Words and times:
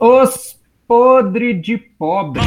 Os 0.00 0.56
podre 0.86 1.54
de 1.54 1.76
pobre. 1.76 2.40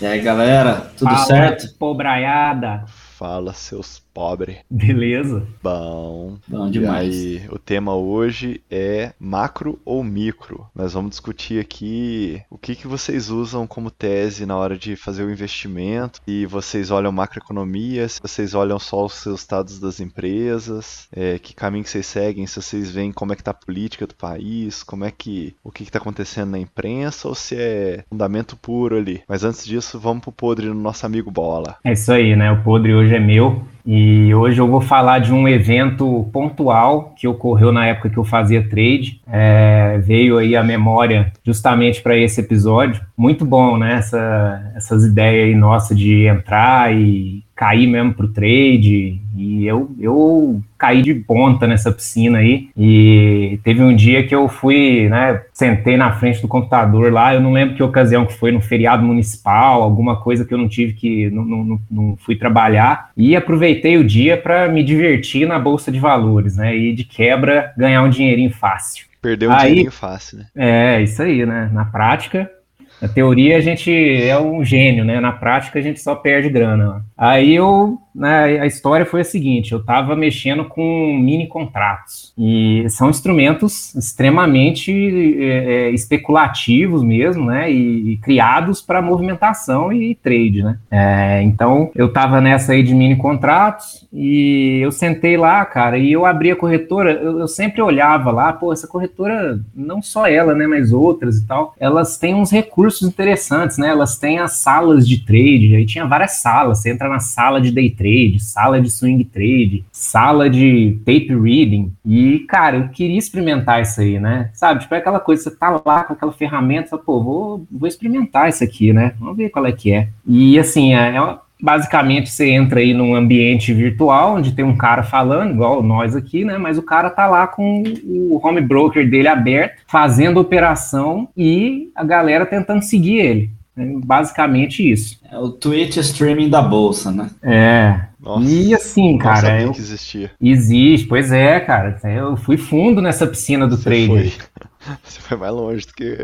E 0.00 0.06
aí, 0.06 0.20
galera, 0.22 0.92
tudo 0.96 1.10
Fala, 1.10 1.26
certo? 1.26 1.74
Pobraiada. 1.78 2.86
Fala, 3.18 3.52
seus 3.52 4.03
pobres. 4.14 4.58
Beleza? 4.70 5.44
Bom. 5.60 6.38
Bom 6.46 6.70
demais. 6.70 7.14
E 7.14 7.38
aí, 7.38 7.48
o 7.50 7.58
tema 7.58 7.94
hoje 7.96 8.62
é 8.70 9.12
macro 9.18 9.80
ou 9.84 10.04
micro. 10.04 10.66
Nós 10.74 10.92
vamos 10.92 11.10
discutir 11.10 11.60
aqui 11.60 12.40
o 12.48 12.56
que, 12.56 12.76
que 12.76 12.86
vocês 12.86 13.28
usam 13.28 13.66
como 13.66 13.90
tese 13.90 14.46
na 14.46 14.56
hora 14.56 14.78
de 14.78 14.94
fazer 14.94 15.24
o 15.24 15.30
investimento. 15.30 16.20
E 16.26 16.46
vocês 16.46 16.92
olham 16.92 17.10
macroeconomia, 17.10 18.08
se 18.08 18.22
vocês 18.22 18.54
olham 18.54 18.78
só 18.78 19.04
os 19.04 19.24
resultados 19.24 19.80
das 19.80 19.98
empresas, 19.98 21.08
é, 21.12 21.38
que 21.38 21.52
caminho 21.52 21.82
que 21.82 21.90
vocês 21.90 22.06
seguem, 22.06 22.46
se 22.46 22.62
vocês 22.62 22.90
veem 22.90 23.12
como 23.12 23.32
é 23.32 23.36
que 23.36 23.42
tá 23.42 23.50
a 23.50 23.54
política 23.54 24.06
do 24.06 24.14
país, 24.14 24.82
como 24.82 25.04
é 25.04 25.10
que 25.10 25.56
o 25.62 25.72
que, 25.72 25.84
que 25.84 25.90
tá 25.90 25.98
acontecendo 25.98 26.52
na 26.52 26.58
imprensa, 26.58 27.26
ou 27.26 27.34
se 27.34 27.56
é 27.56 28.04
fundamento 28.08 28.56
puro 28.56 28.96
ali. 28.96 29.22
Mas 29.28 29.42
antes 29.42 29.64
disso, 29.64 29.98
vamos 29.98 30.22
pro 30.22 30.32
podre 30.32 30.68
do 30.68 30.74
nosso 30.74 31.04
amigo 31.04 31.30
Bola. 31.30 31.76
É 31.82 31.92
isso 31.92 32.12
aí, 32.12 32.36
né? 32.36 32.52
O 32.52 32.62
podre 32.62 32.94
hoje 32.94 33.14
é 33.14 33.20
meu. 33.20 33.73
E 33.86 34.34
hoje 34.34 34.58
eu 34.58 34.66
vou 34.66 34.80
falar 34.80 35.18
de 35.18 35.32
um 35.32 35.46
evento 35.46 36.28
pontual 36.32 37.12
que 37.16 37.28
ocorreu 37.28 37.70
na 37.70 37.86
época 37.86 38.08
que 38.08 38.16
eu 38.16 38.24
fazia 38.24 38.66
trade. 38.66 39.20
É, 39.30 39.98
veio 39.98 40.38
aí 40.38 40.56
a 40.56 40.62
memória 40.62 41.30
justamente 41.44 42.00
para 42.00 42.16
esse 42.16 42.40
episódio. 42.40 43.04
Muito 43.16 43.44
bom, 43.44 43.76
né? 43.76 43.96
Essa, 43.96 44.72
essas 44.74 45.04
ideias 45.04 45.48
aí 45.48 45.54
nossa 45.54 45.94
de 45.94 46.26
entrar 46.26 46.94
e 46.94 47.44
cair 47.54 47.86
mesmo 47.86 48.14
pro 48.14 48.28
trade. 48.28 49.20
E 49.36 49.66
eu, 49.66 49.90
eu 49.98 50.60
caí 50.78 51.02
de 51.02 51.14
ponta 51.14 51.66
nessa 51.66 51.90
piscina 51.90 52.38
aí. 52.38 52.68
E 52.76 53.58
teve 53.64 53.82
um 53.82 53.94
dia 53.94 54.26
que 54.26 54.34
eu 54.34 54.48
fui, 54.48 55.08
né? 55.08 55.42
Sentei 55.52 55.96
na 55.96 56.12
frente 56.12 56.40
do 56.40 56.48
computador 56.48 57.12
lá. 57.12 57.34
Eu 57.34 57.40
não 57.40 57.52
lembro 57.52 57.74
que 57.74 57.82
ocasião 57.82 58.26
que 58.26 58.34
foi, 58.34 58.52
no 58.52 58.60
feriado 58.60 59.04
municipal, 59.04 59.82
alguma 59.82 60.16
coisa 60.20 60.44
que 60.44 60.52
eu 60.54 60.58
não 60.58 60.68
tive 60.68 60.92
que. 60.92 61.30
Não, 61.30 61.44
não, 61.44 61.80
não 61.90 62.16
fui 62.16 62.36
trabalhar. 62.36 63.10
E 63.16 63.34
aproveitei 63.34 63.96
o 63.96 64.04
dia 64.04 64.36
para 64.36 64.68
me 64.68 64.82
divertir 64.82 65.46
na 65.46 65.58
bolsa 65.58 65.90
de 65.90 65.98
valores, 65.98 66.56
né? 66.56 66.76
E 66.76 66.94
de 66.94 67.04
quebra 67.04 67.72
ganhar 67.76 68.02
um 68.02 68.10
dinheirinho 68.10 68.50
fácil. 68.50 69.06
Perdeu 69.20 69.50
um 69.50 69.52
Aí- 69.54 69.60
dinheirinho 69.62 69.90
fácil, 69.90 70.38
né? 70.38 70.46
É, 70.54 71.02
isso 71.02 71.22
aí, 71.22 71.46
né? 71.46 71.70
Na 71.72 71.84
prática, 71.86 72.50
na 73.00 73.08
teoria 73.08 73.56
a 73.56 73.60
gente 73.60 73.90
é 73.92 74.38
um 74.38 74.64
gênio, 74.64 75.04
né? 75.04 75.20
Na 75.20 75.32
prática 75.32 75.78
a 75.78 75.82
gente 75.82 76.00
só 76.00 76.14
perde 76.14 76.48
grana. 76.48 77.04
Aí 77.16 77.54
eu, 77.54 77.98
né, 78.14 78.60
a 78.60 78.66
história 78.66 79.04
foi 79.04 79.22
a 79.22 79.24
seguinte: 79.24 79.72
eu 79.72 79.80
estava 79.80 80.14
mexendo 80.14 80.64
com 80.64 81.18
mini 81.20 81.46
contratos 81.48 82.32
e 82.38 82.86
são 82.88 83.10
instrumentos 83.10 83.94
extremamente 83.94 84.92
é, 84.92 85.88
é, 85.88 85.90
especulativos 85.90 87.02
mesmo, 87.02 87.46
né? 87.46 87.70
E, 87.70 88.12
e 88.12 88.16
criados 88.18 88.80
para 88.80 89.02
movimentação 89.02 89.92
e 89.92 90.14
trade, 90.14 90.62
né? 90.62 90.78
É, 90.90 91.42
então 91.42 91.90
eu 91.94 92.06
estava 92.06 92.40
nessa 92.40 92.72
aí 92.72 92.82
de 92.82 92.94
mini 92.94 93.16
contratos 93.16 94.06
e 94.12 94.78
eu 94.80 94.92
sentei 94.92 95.36
lá, 95.36 95.64
cara, 95.64 95.98
e 95.98 96.12
eu 96.12 96.24
abri 96.24 96.52
a 96.52 96.56
corretora. 96.56 97.12
Eu, 97.12 97.40
eu 97.40 97.48
sempre 97.48 97.82
olhava 97.82 98.30
lá, 98.30 98.52
pô, 98.52 98.72
essa 98.72 98.86
corretora, 98.86 99.58
não 99.74 100.00
só 100.00 100.26
ela, 100.26 100.54
né, 100.54 100.66
mas 100.68 100.92
outras 100.92 101.38
e 101.38 101.46
tal, 101.46 101.74
elas 101.80 102.16
têm 102.16 102.34
uns 102.34 102.52
recursos 102.52 103.08
interessantes, 103.08 103.76
né? 103.76 103.88
Elas 103.88 104.16
têm 104.18 104.38
as 104.38 104.52
salas 104.52 105.08
de 105.08 105.24
trade, 105.24 105.74
aí 105.74 105.84
tinha 105.84 106.06
várias 106.06 106.36
salas. 106.36 106.78
Você 106.78 106.90
entra 106.90 107.08
na 107.08 107.18
sala 107.18 107.60
de 107.60 107.72
day 107.72 107.90
trade, 107.90 108.03
sala 108.38 108.80
de 108.80 108.90
swing 108.90 109.24
trade, 109.24 109.84
sala 109.92 110.48
de 110.50 110.98
tape 111.04 111.28
reading. 111.34 111.92
E, 112.04 112.40
cara, 112.48 112.76
eu 112.76 112.88
queria 112.88 113.18
experimentar 113.18 113.82
isso 113.82 114.00
aí, 114.00 114.18
né? 114.18 114.50
Sabe, 114.52 114.80
tipo, 114.80 114.94
é 114.94 114.98
aquela 114.98 115.20
coisa, 115.20 115.42
você 115.42 115.50
tá 115.50 115.80
lá 115.84 116.04
com 116.04 116.12
aquela 116.12 116.32
ferramenta, 116.32 116.88
fala, 116.90 117.02
pô, 117.02 117.22
vou, 117.22 117.66
vou 117.70 117.88
experimentar 117.88 118.48
isso 118.48 118.62
aqui, 118.64 118.92
né? 118.92 119.14
Vamos 119.18 119.36
ver 119.36 119.50
qual 119.50 119.66
é 119.66 119.72
que 119.72 119.92
é. 119.92 120.08
E, 120.26 120.58
assim, 120.58 120.94
é, 120.94 121.16
é 121.16 121.20
uma- 121.20 121.40
basicamente 121.60 122.30
você 122.30 122.50
entra 122.50 122.80
aí 122.80 122.92
num 122.92 123.14
ambiente 123.14 123.72
virtual 123.72 124.34
onde 124.36 124.52
tem 124.52 124.64
um 124.64 124.76
cara 124.76 125.02
falando, 125.02 125.52
igual 125.52 125.82
nós 125.82 126.14
aqui, 126.14 126.44
né? 126.44 126.58
Mas 126.58 126.76
o 126.76 126.82
cara 126.82 127.08
tá 127.08 127.26
lá 127.26 127.46
com 127.46 127.82
o 128.04 128.38
home 128.44 128.60
broker 128.60 129.08
dele 129.08 129.28
aberto, 129.28 129.80
fazendo 129.86 130.38
operação 130.40 131.28
e 131.36 131.90
a 131.94 132.04
galera 132.04 132.44
tentando 132.44 132.82
seguir 132.82 133.16
ele. 133.18 133.50
É 133.76 133.84
basicamente 134.04 134.88
isso. 134.88 135.18
É 135.30 135.36
o 135.38 135.50
Twitch 135.50 135.96
streaming 135.96 136.48
da 136.48 136.62
bolsa, 136.62 137.10
né? 137.10 137.28
É. 137.42 138.00
Nossa, 138.20 138.48
e 138.48 138.72
assim, 138.74 139.18
cara, 139.18 139.60
eu- 139.60 139.72
que 139.72 139.80
existia. 139.80 140.30
existe, 140.40 141.06
pois 141.06 141.30
é, 141.30 141.60
cara. 141.60 141.98
Eu 142.04 142.36
fui 142.36 142.56
fundo 142.56 143.02
nessa 143.02 143.26
piscina 143.26 143.66
do 143.66 143.76
Você 143.76 143.82
trade. 143.84 144.06
foi, 144.06 144.32
você 145.04 145.20
foi 145.20 145.36
mais 145.36 145.52
longe 145.52 145.86
do 145.86 145.92
que 145.92 146.16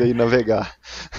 eu 0.00 0.14
navegar. 0.14 0.72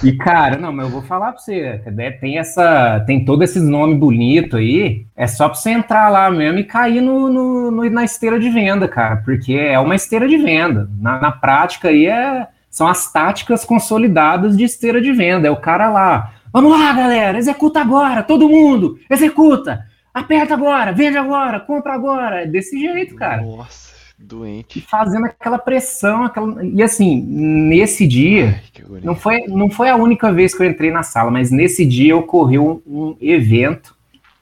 E, 0.04 0.12
cara, 0.12 0.58
não, 0.58 0.72
mas 0.72 0.86
eu 0.86 0.92
vou 0.92 1.02
falar 1.02 1.32
pra 1.32 1.42
você, 1.42 1.82
né, 1.88 2.12
tem 2.12 2.38
essa, 2.38 3.00
tem 3.08 3.26
todos 3.26 3.50
esses 3.50 3.64
nomes 3.68 3.98
bonitos 3.98 4.60
aí, 4.60 5.06
é 5.16 5.26
só 5.26 5.48
pra 5.50 5.58
você 5.58 5.72
entrar 5.72 6.10
lá 6.10 6.30
mesmo 6.30 6.60
e 6.60 6.64
cair 6.66 7.02
no, 7.02 7.30
no- 7.32 7.72
no- 7.72 7.90
na 7.90 8.04
esteira 8.04 8.40
de 8.40 8.50
venda, 8.50 8.88
cara, 8.88 9.18
porque 9.26 9.54
é 9.54 9.80
uma 9.80 9.96
esteira 9.96 10.28
de 10.28 10.38
venda. 10.38 10.88
Na, 11.00 11.20
na 11.20 11.32
prática 11.32 11.88
aí 11.88 12.06
é, 12.06 12.46
são 12.76 12.90
as 12.90 13.10
táticas 13.10 13.64
consolidadas 13.64 14.58
de 14.58 14.66
esteira 14.66 15.00
de 15.00 15.14
venda. 15.14 15.48
É 15.48 15.52
o 15.52 15.56
cara 15.56 15.90
lá, 15.90 16.34
vamos 16.52 16.78
lá, 16.78 16.92
galera, 16.92 17.38
executa 17.38 17.80
agora, 17.80 18.22
todo 18.22 18.50
mundo, 18.50 19.00
executa, 19.10 19.86
aperta 20.14 20.56
agora, 20.56 20.92
vende 20.92 21.18
agora, 21.18 21.58
compra 21.58 21.94
agora. 21.94 22.42
É 22.42 22.46
desse 22.46 22.78
jeito, 22.78 23.16
cara 23.16 23.42
Nossa, 23.44 23.94
e 24.20 24.24
doente. 24.26 24.82
fazendo 24.82 25.26
aquela 25.26 25.58
pressão, 25.58 26.26
aquela... 26.26 26.66
e 26.66 26.84
assim, 26.84 27.22
nesse 27.22 28.06
dia, 28.06 28.62
Ai, 28.78 29.00
não 29.02 29.16
foi, 29.16 29.48
não 29.48 29.70
foi 29.70 29.88
a 29.88 29.96
única 29.96 30.30
vez 30.34 30.54
que 30.54 30.62
eu 30.62 30.68
entrei 30.68 30.92
na 30.92 31.02
sala, 31.02 31.32
mas 31.32 31.52
nesse 31.52 31.86
dia 31.86 32.18
ocorreu 32.18 32.84
um, 32.86 33.08
um 33.08 33.18
evento 33.22 33.95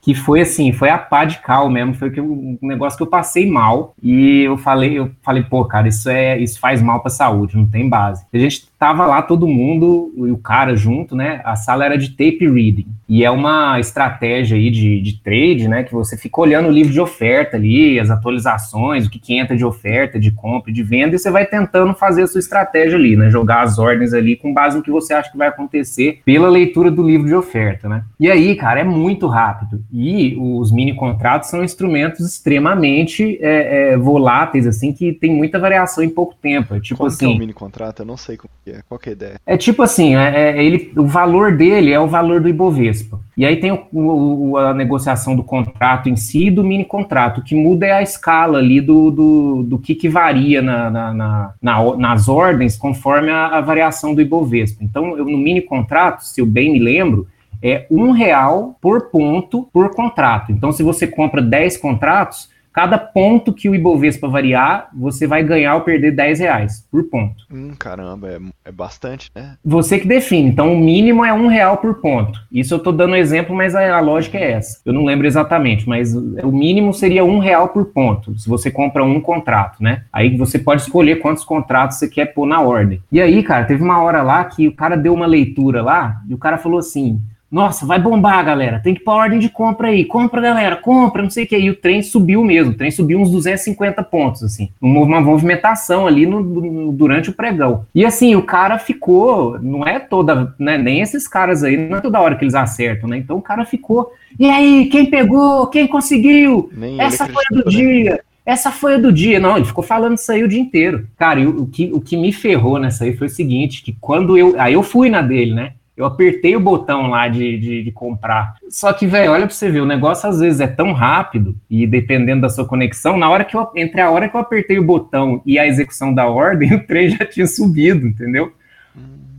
que 0.03 0.14
foi 0.14 0.41
assim, 0.41 0.74
foi 0.74 0.90
a 0.90 0.97
pá 0.97 1.24
de 1.24 1.40
cal 1.40 1.69
mesmo, 1.69 1.94
foi 1.94 2.12
um 2.19 2.58
negócio 2.62 2.97
que 2.97 3.03
eu 3.03 3.08
passei 3.08 3.50
mal 3.50 3.96
e 4.03 4.41
eu 4.41 4.58
falei, 4.58 5.00
eu 5.00 5.09
falei, 5.22 5.44
pô, 5.44 5.64
cara, 5.64 5.88
isso 5.88 6.09
é, 6.09 6.38
isso 6.38 6.59
faz 6.59 6.81
mal 6.81 7.00
pra 7.00 7.09
saúde, 7.09 7.56
não 7.56 7.66
tem 7.66 7.88
base. 7.88 8.25
A 8.34 8.38
gente 8.38 8.68
tava 8.78 9.06
lá 9.06 9.22
todo 9.22 9.47
mundo 9.47 10.12
e 10.18 10.30
o 10.30 10.38
cara 10.38 10.75
junto, 10.75 11.16
né? 11.16 11.41
A 11.46 11.56
sala 11.56 11.86
era 11.86 11.97
de 11.97 12.09
tape 12.09 12.46
reading 12.46 12.88
e 13.08 13.24
é 13.24 13.31
uma 13.31 13.80
estratégia 13.80 14.58
aí 14.58 14.69
de, 14.69 15.02
de 15.02 15.22
trade, 15.22 15.68
né? 15.68 15.84
Que 15.84 15.94
você 15.94 16.18
fica 16.18 16.40
olhando 16.41 16.68
o 16.68 16.72
livro 16.72 16.91
de 16.91 17.00
oferta 17.00 17.58
ali, 17.58 18.00
as 18.00 18.09
atualizações, 18.09 19.06
o 19.06 19.09
que, 19.09 19.19
que 19.19 19.38
entra 19.38 19.56
de 19.56 19.66
oferta, 19.66 20.19
de 20.19 20.31
compra, 20.31 20.72
de 20.72 20.84
venda, 20.84 21.16
e 21.16 21.19
você 21.19 21.30
vai 21.30 21.46
tentando 21.46 21.94
fazer 21.94 22.24
a 22.24 22.28
sua 22.28 22.40
estratégia 22.40 22.97
ali, 22.97 23.16
né? 23.16 23.30
Jogar 23.30 23.62
as 23.62 23.78
ordens 23.78 24.14
ali 24.14 24.36
com 24.36 24.53
base 24.53 24.78
no 24.78 24.84
que 24.84 24.91
você 24.91 25.14
acha 25.14 25.31
que 25.31 25.38
vai 25.38 25.47
acontecer 25.47 26.22
pela 26.25 26.50
leitura 26.50 26.90
do 26.90 27.03
livro 27.03 27.28
de 27.28 27.36
oferta, 27.36 27.90
né? 27.90 28.03
E 28.19 28.30
aí, 28.30 28.56
cara, 28.56 28.80
é 28.80 28.84
muito 28.84 29.28
rápido. 29.28 29.84
E 29.91 30.35
os 30.40 30.72
mini 30.72 30.94
contratos 30.96 31.50
são 31.50 31.64
instrumentos 31.64 32.25
extremamente 32.25 33.38
é, 33.41 33.91
é, 33.94 33.97
voláteis, 33.97 34.66
assim, 34.66 34.94
que 34.94 35.12
tem 35.14 35.31
muita 35.31 35.59
variação 35.59 36.03
em 36.03 36.09
pouco 36.09 36.35
tempo. 36.41 36.75
É 36.75 36.80
tipo 36.80 36.97
Como 36.97 37.09
que 37.09 37.24
é 37.24 37.28
assim. 37.28 37.35
um 37.35 37.40
mini 37.40 37.53
contrato? 37.53 38.02
Eu 38.02 38.06
não 38.06 38.18
sei 38.18 38.38
como 38.38 38.52
que 38.64 38.72
é. 38.72 38.81
Qual 38.88 39.00
é 39.06 39.09
a 39.09 39.12
ideia? 39.12 39.35
É 39.46 39.58
tipo 39.58 39.81
assim, 39.84 40.16
é, 40.16 40.58
é- 40.58 40.64
ele, 40.64 40.91
o 40.96 41.06
valor 41.06 41.56
dele 41.56 41.91
é 41.91 42.00
o 42.00 42.08
valor 42.08 42.40
do 42.40 42.47
Ibovespa. 42.50 42.93
E 43.38 43.46
aí 43.46 43.58
tem 43.58 43.72
o- 43.72 43.88
o- 43.94 44.58
a 44.58 44.74
negociação 44.74 45.36
do 45.36 45.44
contrato 45.44 46.09
em 46.09 46.16
si 46.16 46.48
e 46.48 46.52
do 46.52 46.64
mini 46.64 46.86
contrato. 46.86 47.40
O 47.40 47.44
que 47.44 47.56
muda 47.56 47.86
é 47.86 47.92
a 47.92 48.02
escala 48.02 48.59
ali 48.59 48.80
do, 48.80 49.09
do, 49.09 49.64
do 49.64 49.80
que, 49.80 49.96
que 49.96 50.08
varia 50.09 50.62
na, 50.62 50.90
na- 50.90 51.14
na- 51.14 51.53
na- 51.62 51.98
nas 51.98 52.30
ordens 52.30 52.78
conforme 52.78 53.30
a, 53.32 53.48
a 53.48 53.62
variação 53.62 54.14
do 54.14 54.22
Ibovespa. 54.22 54.84
Então, 54.84 55.18
eu, 55.18 55.26
no 55.26 55.38
mini 55.38 55.62
contrato, 55.62 56.22
se 56.22 56.40
eu 56.42 56.46
bem 56.46 56.72
me 56.74 56.80
lembro, 56.80 57.28
é 57.62 57.86
um 57.90 58.12
real 58.12 58.78
por 58.82 59.09
ponto 59.09 59.68
por 59.72 59.96
contrato. 59.96 60.52
Então, 60.52 60.72
se 60.72 60.84
você 60.84 61.08
compra 61.08 61.42
10 61.42 61.78
contratos, 61.78 62.50
cada 62.73 62.97
ponto 62.97 63.53
que 63.53 63.70
o 63.70 63.75
Ibovespa 63.75 64.28
variar, 64.28 64.90
você 64.93 65.28
vai 65.28 65.43
ganhar 65.43 65.75
ou 65.75 65.81
perder 65.81 66.11
10 66.11 66.40
reais 66.40 66.85
por 66.91 67.03
ponto. 67.03 67.46
Hum, 67.52 67.73
caramba, 67.78 68.29
é, 68.29 68.40
é 68.66 68.72
bastante, 68.72 69.29
né? 69.35 69.55
Você 69.64 69.99
que 69.99 70.08
define. 70.08 70.49
Então, 70.49 70.73
o 70.73 70.78
mínimo 70.78 71.23
é 71.23 71.31
um 71.34 71.47
real 71.47 71.78
por 71.78 71.96
ponto. 71.96 72.40
Isso 72.52 72.73
eu 72.73 72.79
estou 72.79 72.91
dando 72.91 73.16
exemplo, 73.16 73.55
mas 73.55 73.75
a, 73.75 73.96
a 73.96 73.99
lógica 73.99 74.37
é 74.37 74.53
essa. 74.53 74.81
Eu 74.85 74.91
não 74.91 75.05
lembro 75.05 75.28
exatamente, 75.28 75.87
mas 75.87 76.16
o 76.16 76.52
mínimo 76.52 76.93
seria 76.93 77.23
um 77.23 77.40
real 77.40 77.70
por 77.70 77.85
ponto, 77.85 78.37
se 78.37 78.49
você 78.49 78.72
compra 78.72 79.03
um 79.03 79.22
contrato, 79.22 79.81
né? 79.81 80.03
Aí 80.11 80.35
você 80.35 80.58
pode 80.58 80.81
escolher 80.81 81.17
quantos 81.17 81.43
contratos 81.43 81.97
você 81.97 82.08
quer 82.08 82.34
pôr 82.34 82.46
na 82.46 82.61
ordem. 82.61 83.02
E 83.11 83.22
aí, 83.22 83.43
cara, 83.43 83.66
teve 83.66 83.84
uma 83.84 84.02
hora 84.02 84.23
lá 84.23 84.43
que 84.46 84.67
o 84.67 84.76
cara 84.76 84.96
deu 84.96 85.14
uma 85.14 85.26
leitura 85.26 85.81
lá 85.81 86.22
e 86.28 86.34
o 86.34 86.37
cara 86.37 86.58
falou 86.58 86.79
assim: 86.79 87.22
nossa, 87.53 87.85
vai 87.85 88.00
bombar, 88.00 88.44
galera, 88.44 88.79
tem 88.79 88.96
que 88.96 89.03
pôr 89.03 89.11
ordem 89.11 89.38
de 89.38 89.47
compra 89.47 89.90
aí, 89.90 90.03
compra, 90.03 90.41
galera, 90.41 90.76
compra, 90.76 91.22
não 91.22 91.29
sei 91.29 91.44
o 91.44 91.47
que. 91.47 91.55
E 91.55 91.70
o 91.70 91.76
trem 91.76 92.02
subiu 92.02 92.44
mesmo, 92.44 92.72
o 92.72 92.76
trem 92.76 92.90
subiu 92.90 93.20
uns 93.20 93.29
250 93.29 94.02
pontos, 94.02 94.41
assim, 94.41 94.72
uma 94.82 95.22
movimentação 95.22 96.08
ali 96.08 96.26
no, 96.26 96.41
no, 96.41 96.91
durante 96.91 97.29
o 97.29 97.34
pregão. 97.34 97.85
E 97.94 98.03
assim, 98.03 98.35
o 98.35 98.41
cara 98.41 98.79
ficou, 98.79 99.59
não 99.61 99.85
é 99.85 100.00
toda, 100.00 100.55
né, 100.58 100.79
nem 100.79 101.02
esses 101.02 101.28
caras 101.28 101.64
aí, 101.64 101.78
não 101.78 101.97
é 101.97 102.02
toda 102.02 102.20
hora 102.20 102.35
que 102.35 102.44
eles 102.44 102.55
acertam, 102.55 103.08
né? 103.08 103.17
Então 103.20 103.38
o 103.38 103.41
cara 103.41 103.64
ficou, 103.66 104.11
e 104.40 104.50
aí, 104.50 104.88
quem 104.88 105.05
pegou, 105.05 105.67
quem 105.67 105.85
conseguiu? 105.85 106.72
Nem 106.76 107.00
Essa 107.00 107.28
foi 107.28 107.44
a 107.52 107.55
do 107.55 107.66
né? 107.66 107.70
dia. 107.70 108.20
Essa 108.44 108.72
foi 108.72 108.96
a 108.96 108.97
do 108.97 109.11
dia. 109.11 109.40
Não, 109.40 109.58
ele 109.58 109.66
ficou 109.66 109.84
falando 109.84 110.17
isso 110.17 110.32
aí 110.32 110.44
o 110.44 110.47
dia 110.47 110.59
inteiro. 110.59 111.08
Cara, 111.17 111.40
e 111.40 111.46
o, 111.46 111.61
o 111.61 111.67
que, 111.67 111.91
o 111.94 112.02
que 112.02 112.17
me 112.17 112.34
ferrou 112.34 112.79
nessa 112.79 113.03
aí 113.03 113.16
foi 113.16 113.28
o 113.28 113.29
seguinte, 113.29 113.84
que 113.84 113.96
quando 114.02 114.35
eu... 114.38 114.59
Aí 114.59 114.73
eu 114.73 114.84
fui 114.84 115.08
na 115.08 115.22
dele, 115.22 115.53
né? 115.53 115.73
Eu 115.95 116.05
apertei 116.05 116.55
o 116.55 116.59
botão 116.59 117.07
lá 117.07 117.28
de, 117.28 117.57
de, 117.57 117.84
de 117.84 117.91
comprar. 117.91 118.55
Só 118.67 118.91
que, 118.91 119.05
velho, 119.05 119.31
olha 119.31 119.45
pra 119.45 119.55
você 119.55 119.69
ver, 119.69 119.81
o 119.81 119.85
negócio 119.85 120.28
às 120.28 120.40
vezes 120.40 120.59
é 120.59 120.67
tão 120.67 120.91
rápido, 120.91 121.55
e 121.69 121.85
dependendo 121.85 122.41
da 122.41 122.49
sua 122.49 122.66
conexão, 122.66 123.16
na 123.16 123.29
hora 123.29 123.45
que 123.45 123.55
eu, 123.55 123.69
entre 123.75 124.01
a 124.01 124.09
hora 124.09 124.28
que 124.28 124.35
eu 124.35 124.41
apertei 124.41 124.79
o 124.79 124.84
botão 124.84 125.41
e 125.45 125.59
a 125.59 125.67
execução 125.67 126.13
da 126.13 126.28
ordem, 126.28 126.73
o 126.75 126.84
trem 126.85 127.09
já 127.09 127.25
tinha 127.25 127.45
subido, 127.45 128.07
entendeu? 128.07 128.51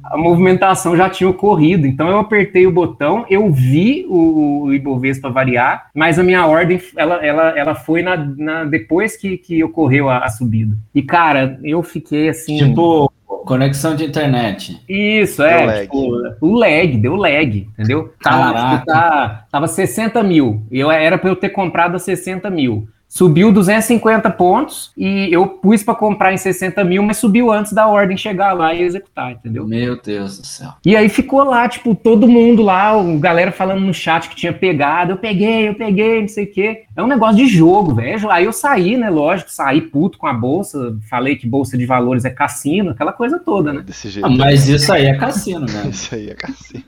A 0.04 0.18
movimentação 0.18 0.94
já 0.94 1.08
tinha 1.08 1.28
ocorrido. 1.28 1.86
Então 1.86 2.08
eu 2.08 2.18
apertei 2.18 2.66
o 2.66 2.72
botão, 2.72 3.24
eu 3.28 3.50
vi 3.50 4.04
o, 4.06 4.64
o 4.64 4.74
Ibovespa 4.74 5.30
variar, 5.30 5.88
mas 5.94 6.18
a 6.18 6.22
minha 6.22 6.46
ordem 6.46 6.78
ela, 6.94 7.24
ela, 7.24 7.58
ela 7.58 7.74
foi 7.74 8.02
na, 8.02 8.16
na 8.16 8.64
depois 8.64 9.16
que, 9.16 9.38
que 9.38 9.64
ocorreu 9.64 10.10
a, 10.10 10.18
a 10.18 10.28
subida. 10.28 10.76
E 10.94 11.02
cara, 11.02 11.58
eu 11.64 11.82
fiquei 11.82 12.28
assim. 12.28 12.58
Tipo, 12.58 13.10
conexão 13.44 13.94
de 13.94 14.04
internet. 14.04 14.80
Isso, 14.88 15.38
Deu 15.42 15.46
é. 15.46 15.64
lag. 15.66 15.80
Tipo, 15.82 16.36
o 16.40 16.52
lag, 16.54 16.96
deu 16.98 17.16
lag, 17.16 17.68
entendeu? 17.78 18.12
Tava, 18.22 18.52
Caraca. 18.52 18.74
tipo, 18.78 18.86
tá- 18.86 19.44
tava 19.50 19.66
60 19.68 20.22
mil. 20.22 20.62
Eu 20.70 20.90
era 20.90 21.16
para 21.18 21.30
eu 21.30 21.36
ter 21.36 21.50
comprado 21.50 21.94
a 21.96 21.98
60 21.98 22.50
mil. 22.50 22.88
Subiu 23.14 23.52
250 23.52 24.28
pontos 24.30 24.90
e 24.96 25.32
eu 25.32 25.46
pus 25.46 25.84
para 25.84 25.94
comprar 25.94 26.32
em 26.32 26.36
60 26.36 26.82
mil, 26.82 27.00
mas 27.00 27.18
subiu 27.18 27.52
antes 27.52 27.72
da 27.72 27.86
ordem 27.86 28.16
chegar 28.16 28.52
lá 28.52 28.74
e 28.74 28.82
executar, 28.82 29.30
entendeu? 29.30 29.64
Meu 29.68 30.02
Deus 30.02 30.36
do 30.36 30.44
céu. 30.44 30.72
E 30.84 30.96
aí 30.96 31.08
ficou 31.08 31.44
lá, 31.44 31.68
tipo, 31.68 31.94
todo 31.94 32.26
mundo 32.26 32.60
lá, 32.60 33.00
o 33.00 33.16
galera 33.20 33.52
falando 33.52 33.82
no 33.82 33.94
chat 33.94 34.28
que 34.28 34.34
tinha 34.34 34.52
pegado, 34.52 35.12
eu 35.12 35.16
peguei, 35.16 35.68
eu 35.68 35.76
peguei, 35.76 36.22
não 36.22 36.28
sei 36.28 36.42
o 36.42 36.52
quê. 36.52 36.82
É 36.96 37.00
um 37.04 37.06
negócio 37.06 37.36
de 37.36 37.46
jogo, 37.46 37.94
velho. 37.94 38.28
Aí 38.32 38.46
eu 38.46 38.52
saí, 38.52 38.96
né, 38.96 39.08
lógico, 39.08 39.48
saí 39.48 39.80
puto 39.80 40.18
com 40.18 40.26
a 40.26 40.32
bolsa, 40.32 40.98
falei 41.08 41.36
que 41.36 41.46
bolsa 41.46 41.78
de 41.78 41.86
valores 41.86 42.24
é 42.24 42.30
cassino, 42.30 42.90
aquela 42.90 43.12
coisa 43.12 43.38
toda, 43.38 43.72
né? 43.72 43.82
Desse 43.82 44.10
jeito. 44.10 44.26
Ah, 44.26 44.30
mas 44.30 44.66
isso 44.68 44.92
aí 44.92 45.06
é 45.06 45.16
cassino, 45.16 45.66
né? 45.66 45.86
Isso 45.88 46.12
aí 46.12 46.30
é 46.30 46.34
cacete. 46.34 46.84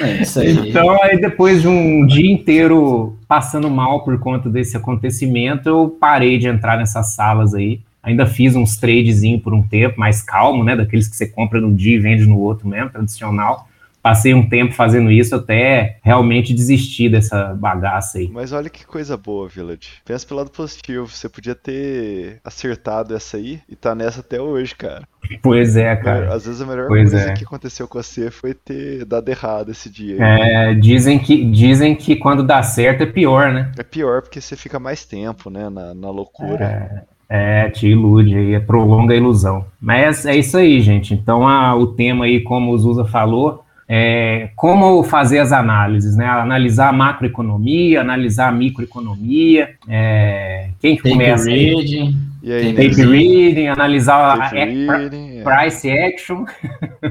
É, 0.00 0.22
Isso 0.22 0.40
aí. 0.40 0.70
Então, 0.70 0.90
aí 1.02 1.20
depois 1.20 1.62
de 1.62 1.68
um 1.68 2.06
dia 2.06 2.30
inteiro 2.30 3.18
passando 3.28 3.70
mal 3.70 4.04
por 4.04 4.18
conta 4.18 4.48
desse 4.48 4.76
acontecimento, 4.76 5.68
eu 5.68 5.96
parei 6.00 6.38
de 6.38 6.48
entrar 6.48 6.76
nessas 6.78 7.14
salas 7.14 7.54
aí. 7.54 7.80
Ainda 8.02 8.26
fiz 8.26 8.54
uns 8.54 8.76
tradezinho 8.76 9.40
por 9.40 9.54
um 9.54 9.62
tempo, 9.62 9.98
mais 9.98 10.22
calmo, 10.22 10.62
né? 10.62 10.76
Daqueles 10.76 11.08
que 11.08 11.16
você 11.16 11.26
compra 11.26 11.60
num 11.60 11.74
dia 11.74 11.96
e 11.96 12.00
vende 12.00 12.26
no 12.26 12.38
outro 12.38 12.68
mesmo, 12.68 12.90
tradicional. 12.90 13.66
Passei 14.04 14.34
um 14.34 14.46
tempo 14.46 14.74
fazendo 14.74 15.10
isso 15.10 15.34
até 15.34 15.96
realmente 16.02 16.52
desistir 16.52 17.08
dessa 17.08 17.54
bagaça 17.54 18.18
aí. 18.18 18.28
Mas 18.30 18.52
olha 18.52 18.68
que 18.68 18.84
coisa 18.84 19.16
boa, 19.16 19.48
Village. 19.48 19.88
Pensa 20.04 20.26
pelo 20.26 20.40
lado 20.40 20.50
positivo. 20.50 21.06
Você 21.08 21.26
podia 21.26 21.54
ter 21.54 22.38
acertado 22.44 23.16
essa 23.16 23.38
aí 23.38 23.62
e 23.66 23.74
tá 23.74 23.94
nessa 23.94 24.20
até 24.20 24.38
hoje, 24.38 24.74
cara. 24.74 25.08
Pois 25.42 25.74
é, 25.74 25.96
cara. 25.96 26.34
Às 26.34 26.44
vezes 26.44 26.60
a 26.60 26.66
melhor 26.66 26.86
Pois 26.88 27.12
coisa 27.12 27.30
é. 27.30 27.32
que 27.32 27.44
aconteceu 27.44 27.88
com 27.88 27.96
você 28.02 28.30
foi 28.30 28.52
ter 28.52 29.06
dado 29.06 29.26
errado 29.30 29.70
esse 29.70 29.88
dia. 29.88 30.18
É, 30.22 30.74
dizem, 30.74 31.18
que, 31.18 31.42
dizem 31.42 31.94
que 31.96 32.14
quando 32.14 32.42
dá 32.42 32.62
certo 32.62 33.04
é 33.04 33.06
pior, 33.06 33.50
né? 33.54 33.72
É 33.78 33.82
pior 33.82 34.20
porque 34.20 34.38
você 34.38 34.54
fica 34.54 34.78
mais 34.78 35.06
tempo, 35.06 35.48
né? 35.48 35.70
Na, 35.70 35.94
na 35.94 36.10
loucura. 36.10 37.06
É, 37.26 37.70
te 37.70 37.88
ilude 37.88 38.36
aí, 38.36 38.60
prolonga 38.60 39.14
a 39.14 39.16
ilusão. 39.16 39.64
Mas 39.80 40.26
é 40.26 40.36
isso 40.36 40.58
aí, 40.58 40.78
gente. 40.82 41.14
Então, 41.14 41.48
a- 41.48 41.74
o 41.74 41.86
tema 41.86 42.26
aí, 42.26 42.42
como 42.42 42.70
o 42.70 42.78
Zusa 42.78 43.06
falou, 43.06 43.63
é 43.88 44.48
como 44.56 45.02
fazer 45.04 45.38
as 45.40 45.52
análises, 45.52 46.16
né? 46.16 46.26
Analisar 46.26 46.88
a 46.88 46.92
macroeconomia, 46.92 48.00
analisar 48.00 48.48
a 48.48 48.52
microeconomia. 48.52 49.70
É, 49.88 50.68
quem 50.80 50.96
que 50.96 51.02
Take 51.02 51.12
começa 51.14 51.50
reading. 51.50 52.14
E 52.42 52.52
aí? 52.52 52.72
Tape 52.74 53.02
reading, 53.04 53.66
analisar 53.68 54.16
a, 54.40 54.48
Safe 54.50 54.58
a- 54.58 54.96
reading, 54.98 55.30
é. 55.33 55.33
Price 55.44 55.90
action. 55.90 56.44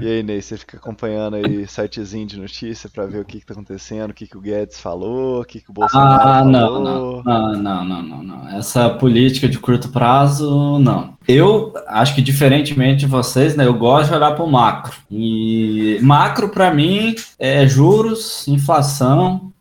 E 0.02 0.08
aí, 0.08 0.24
Ney, 0.24 0.42
você 0.42 0.58
fica 0.58 0.78
acompanhando 0.78 1.36
aí 1.36 1.68
sitezinho 1.68 2.26
de 2.26 2.40
notícia 2.40 2.90
pra 2.90 3.06
ver 3.06 3.20
o 3.20 3.26
que, 3.26 3.40
que 3.40 3.46
tá 3.46 3.54
acontecendo, 3.54 4.12
o 4.12 4.14
que, 4.14 4.28
que 4.28 4.38
o 4.38 4.42
Guedes 4.42 4.80
falou, 4.80 5.42
o 5.42 5.46
que, 5.46 5.62
que 5.62 5.70
o 5.70 5.74
Bolsonaro 5.74 6.28
Ah, 6.30 6.44
não, 6.44 6.84
falou. 6.84 7.24
não, 7.24 7.54
não, 7.54 7.54
não, 7.64 7.86
não, 7.86 8.02
não, 8.04 8.24
não. 8.24 8.50
Essa 8.50 8.90
política 8.90 9.48
de 9.48 9.60
curto 9.60 9.90
prazo, 9.90 10.80
não. 10.80 11.14
Eu 11.28 11.74
acho 11.88 12.16
que 12.16 12.22
diferentemente 12.22 13.02
de 13.02 13.06
vocês, 13.08 13.56
né, 13.56 13.66
eu 13.66 13.74
gosto 13.74 14.10
de 14.10 14.16
olhar 14.16 14.36
para 14.36 14.44
o 14.44 14.52
macro. 14.52 14.96
E 15.10 15.98
macro 16.02 16.50
para 16.50 16.74
mim 16.74 17.16
é 17.40 17.66
juros, 17.68 18.48
inflação 18.48 19.52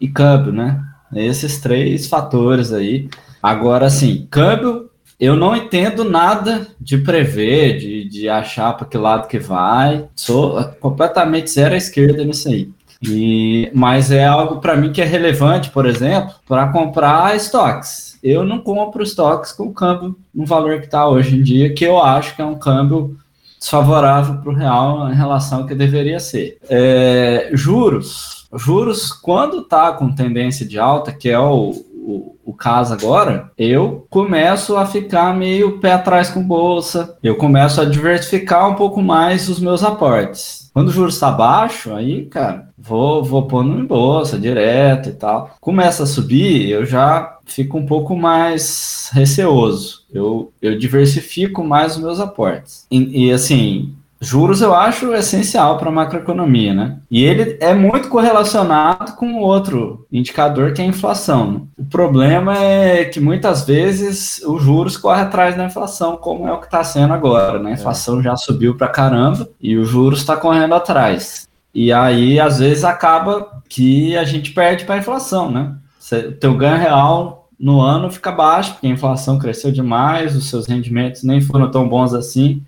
e 0.00 0.08
câmbio, 0.08 0.52
né? 0.52 0.82
Esses 1.14 1.60
três 1.60 2.06
fatores 2.08 2.72
aí. 2.72 3.08
Agora, 3.42 3.86
assim, 3.86 4.26
câmbio, 4.30 4.85
eu 5.18 5.34
não 5.34 5.56
entendo 5.56 6.04
nada 6.04 6.66
de 6.80 6.98
prever, 6.98 7.78
de, 7.78 8.04
de 8.04 8.28
achar 8.28 8.74
para 8.74 8.86
que 8.86 8.98
lado 8.98 9.28
que 9.28 9.38
vai. 9.38 10.04
Sou 10.14 10.62
completamente 10.80 11.50
zero 11.50 11.74
à 11.74 11.76
esquerda 11.76 12.24
nisso 12.24 12.48
aí. 12.48 12.70
E, 13.02 13.70
mas 13.74 14.10
é 14.10 14.24
algo 14.24 14.60
para 14.60 14.76
mim 14.76 14.92
que 14.92 15.02
é 15.02 15.04
relevante, 15.04 15.70
por 15.70 15.86
exemplo, 15.86 16.34
para 16.46 16.68
comprar 16.68 17.36
estoques. 17.36 18.18
Eu 18.22 18.44
não 18.44 18.58
compro 18.58 19.02
estoques 19.02 19.52
com 19.52 19.64
o 19.64 19.72
câmbio 19.72 20.16
no 20.34 20.44
valor 20.44 20.80
que 20.80 20.86
está 20.86 21.08
hoje 21.08 21.36
em 21.36 21.42
dia, 21.42 21.72
que 21.72 21.84
eu 21.84 22.00
acho 22.00 22.34
que 22.34 22.42
é 22.42 22.44
um 22.44 22.58
câmbio 22.58 23.16
desfavorável 23.58 24.36
para 24.36 24.50
o 24.50 24.54
real 24.54 25.10
em 25.10 25.14
relação 25.14 25.60
ao 25.60 25.66
que 25.66 25.74
deveria 25.74 26.20
ser. 26.20 26.58
É, 26.68 27.50
juros. 27.52 28.46
Juros, 28.54 29.12
quando 29.12 29.60
está 29.60 29.92
com 29.92 30.14
tendência 30.14 30.66
de 30.66 30.78
alta, 30.78 31.12
que 31.12 31.28
é 31.28 31.38
o, 31.38 31.74
o, 32.06 32.36
o 32.44 32.54
caso 32.54 32.94
agora, 32.94 33.50
eu 33.58 34.06
começo 34.08 34.76
a 34.76 34.86
ficar 34.86 35.36
meio 35.36 35.80
pé 35.80 35.92
atrás 35.92 36.30
com 36.30 36.40
bolsa, 36.40 37.18
eu 37.20 37.34
começo 37.34 37.80
a 37.80 37.84
diversificar 37.84 38.70
um 38.70 38.76
pouco 38.76 39.02
mais 39.02 39.48
os 39.48 39.58
meus 39.58 39.82
aportes. 39.82 40.70
Quando 40.72 40.88
o 40.88 40.92
juros 40.92 41.14
está 41.14 41.30
baixo, 41.30 41.92
aí, 41.92 42.26
cara, 42.26 42.68
vou, 42.78 43.24
vou 43.24 43.46
pondo 43.46 43.80
em 43.80 43.84
bolsa 43.84 44.38
direto 44.38 45.08
e 45.08 45.12
tal. 45.14 45.56
Começa 45.60 46.04
a 46.04 46.06
subir, 46.06 46.68
eu 46.68 46.84
já 46.84 47.38
fico 47.44 47.76
um 47.78 47.86
pouco 47.86 48.14
mais 48.14 49.10
receoso. 49.12 50.04
Eu, 50.12 50.52
eu 50.62 50.78
diversifico 50.78 51.64
mais 51.64 51.96
os 51.96 52.02
meus 52.02 52.20
aportes. 52.20 52.86
E, 52.90 53.26
e 53.26 53.32
assim, 53.32 53.95
juros 54.20 54.62
eu 54.62 54.74
acho 54.74 55.12
essencial 55.14 55.76
para 55.78 55.88
a 55.88 55.92
macroeconomia, 55.92 56.72
né? 56.72 56.98
E 57.10 57.22
ele 57.24 57.56
é 57.60 57.74
muito 57.74 58.08
correlacionado 58.08 59.12
com 59.12 59.34
outro 59.36 60.06
indicador 60.10 60.72
que 60.72 60.80
é 60.80 60.84
a 60.84 60.88
inflação. 60.88 61.52
né? 61.52 61.60
O 61.78 61.84
problema 61.84 62.56
é 62.56 63.04
que 63.04 63.20
muitas 63.20 63.64
vezes 63.64 64.42
os 64.44 64.62
juros 64.62 64.96
correm 64.96 65.22
atrás 65.22 65.56
da 65.56 65.64
inflação, 65.64 66.16
como 66.16 66.48
é 66.48 66.52
o 66.52 66.58
que 66.58 66.66
está 66.66 66.82
sendo 66.82 67.12
agora, 67.12 67.58
né? 67.58 67.70
A 67.70 67.74
inflação 67.74 68.22
já 68.22 68.36
subiu 68.36 68.76
para 68.76 68.88
caramba 68.88 69.48
e 69.60 69.76
o 69.76 69.84
juros 69.84 70.20
está 70.20 70.36
correndo 70.36 70.74
atrás. 70.74 71.46
E 71.74 71.92
aí, 71.92 72.40
às 72.40 72.58
vezes, 72.58 72.84
acaba 72.84 73.60
que 73.68 74.16
a 74.16 74.24
gente 74.24 74.52
perde 74.52 74.84
para 74.84 74.94
a 74.94 74.98
inflação, 74.98 75.50
né? 75.50 75.74
O 76.12 76.32
teu 76.32 76.54
ganho 76.56 76.78
real 76.78 77.50
no 77.58 77.80
ano 77.80 78.10
fica 78.10 78.32
baixo, 78.32 78.72
porque 78.72 78.86
a 78.86 78.90
inflação 78.90 79.38
cresceu 79.38 79.70
demais, 79.70 80.36
os 80.36 80.48
seus 80.48 80.66
rendimentos 80.66 81.22
nem 81.22 81.40
foram 81.40 81.70
tão 81.70 81.88
bons 81.88 82.14
assim 82.14 82.62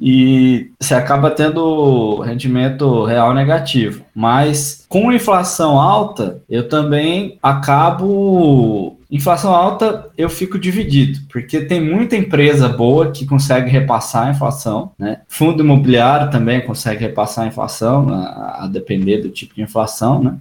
e 0.00 0.70
você 0.80 0.94
acaba 0.94 1.30
tendo 1.30 2.20
rendimento 2.20 3.04
real 3.04 3.34
negativo. 3.34 4.02
Mas 4.14 4.86
com 4.88 5.12
inflação 5.12 5.78
alta, 5.78 6.42
eu 6.48 6.68
também 6.68 7.38
acabo. 7.42 8.96
Inflação 9.10 9.52
alta, 9.52 10.08
eu 10.16 10.30
fico 10.30 10.56
dividido, 10.56 11.18
porque 11.32 11.62
tem 11.62 11.80
muita 11.80 12.16
empresa 12.16 12.68
boa 12.68 13.10
que 13.10 13.26
consegue 13.26 13.68
repassar 13.68 14.28
a 14.28 14.30
inflação, 14.30 14.92
né? 14.96 15.22
Fundo 15.26 15.64
imobiliário 15.64 16.30
também 16.30 16.64
consegue 16.64 17.00
repassar 17.00 17.44
a 17.44 17.48
inflação, 17.48 18.08
a, 18.08 18.64
a 18.64 18.68
depender 18.68 19.18
do 19.18 19.28
tipo 19.28 19.52
de 19.54 19.62
inflação, 19.62 20.22
né? 20.22 20.36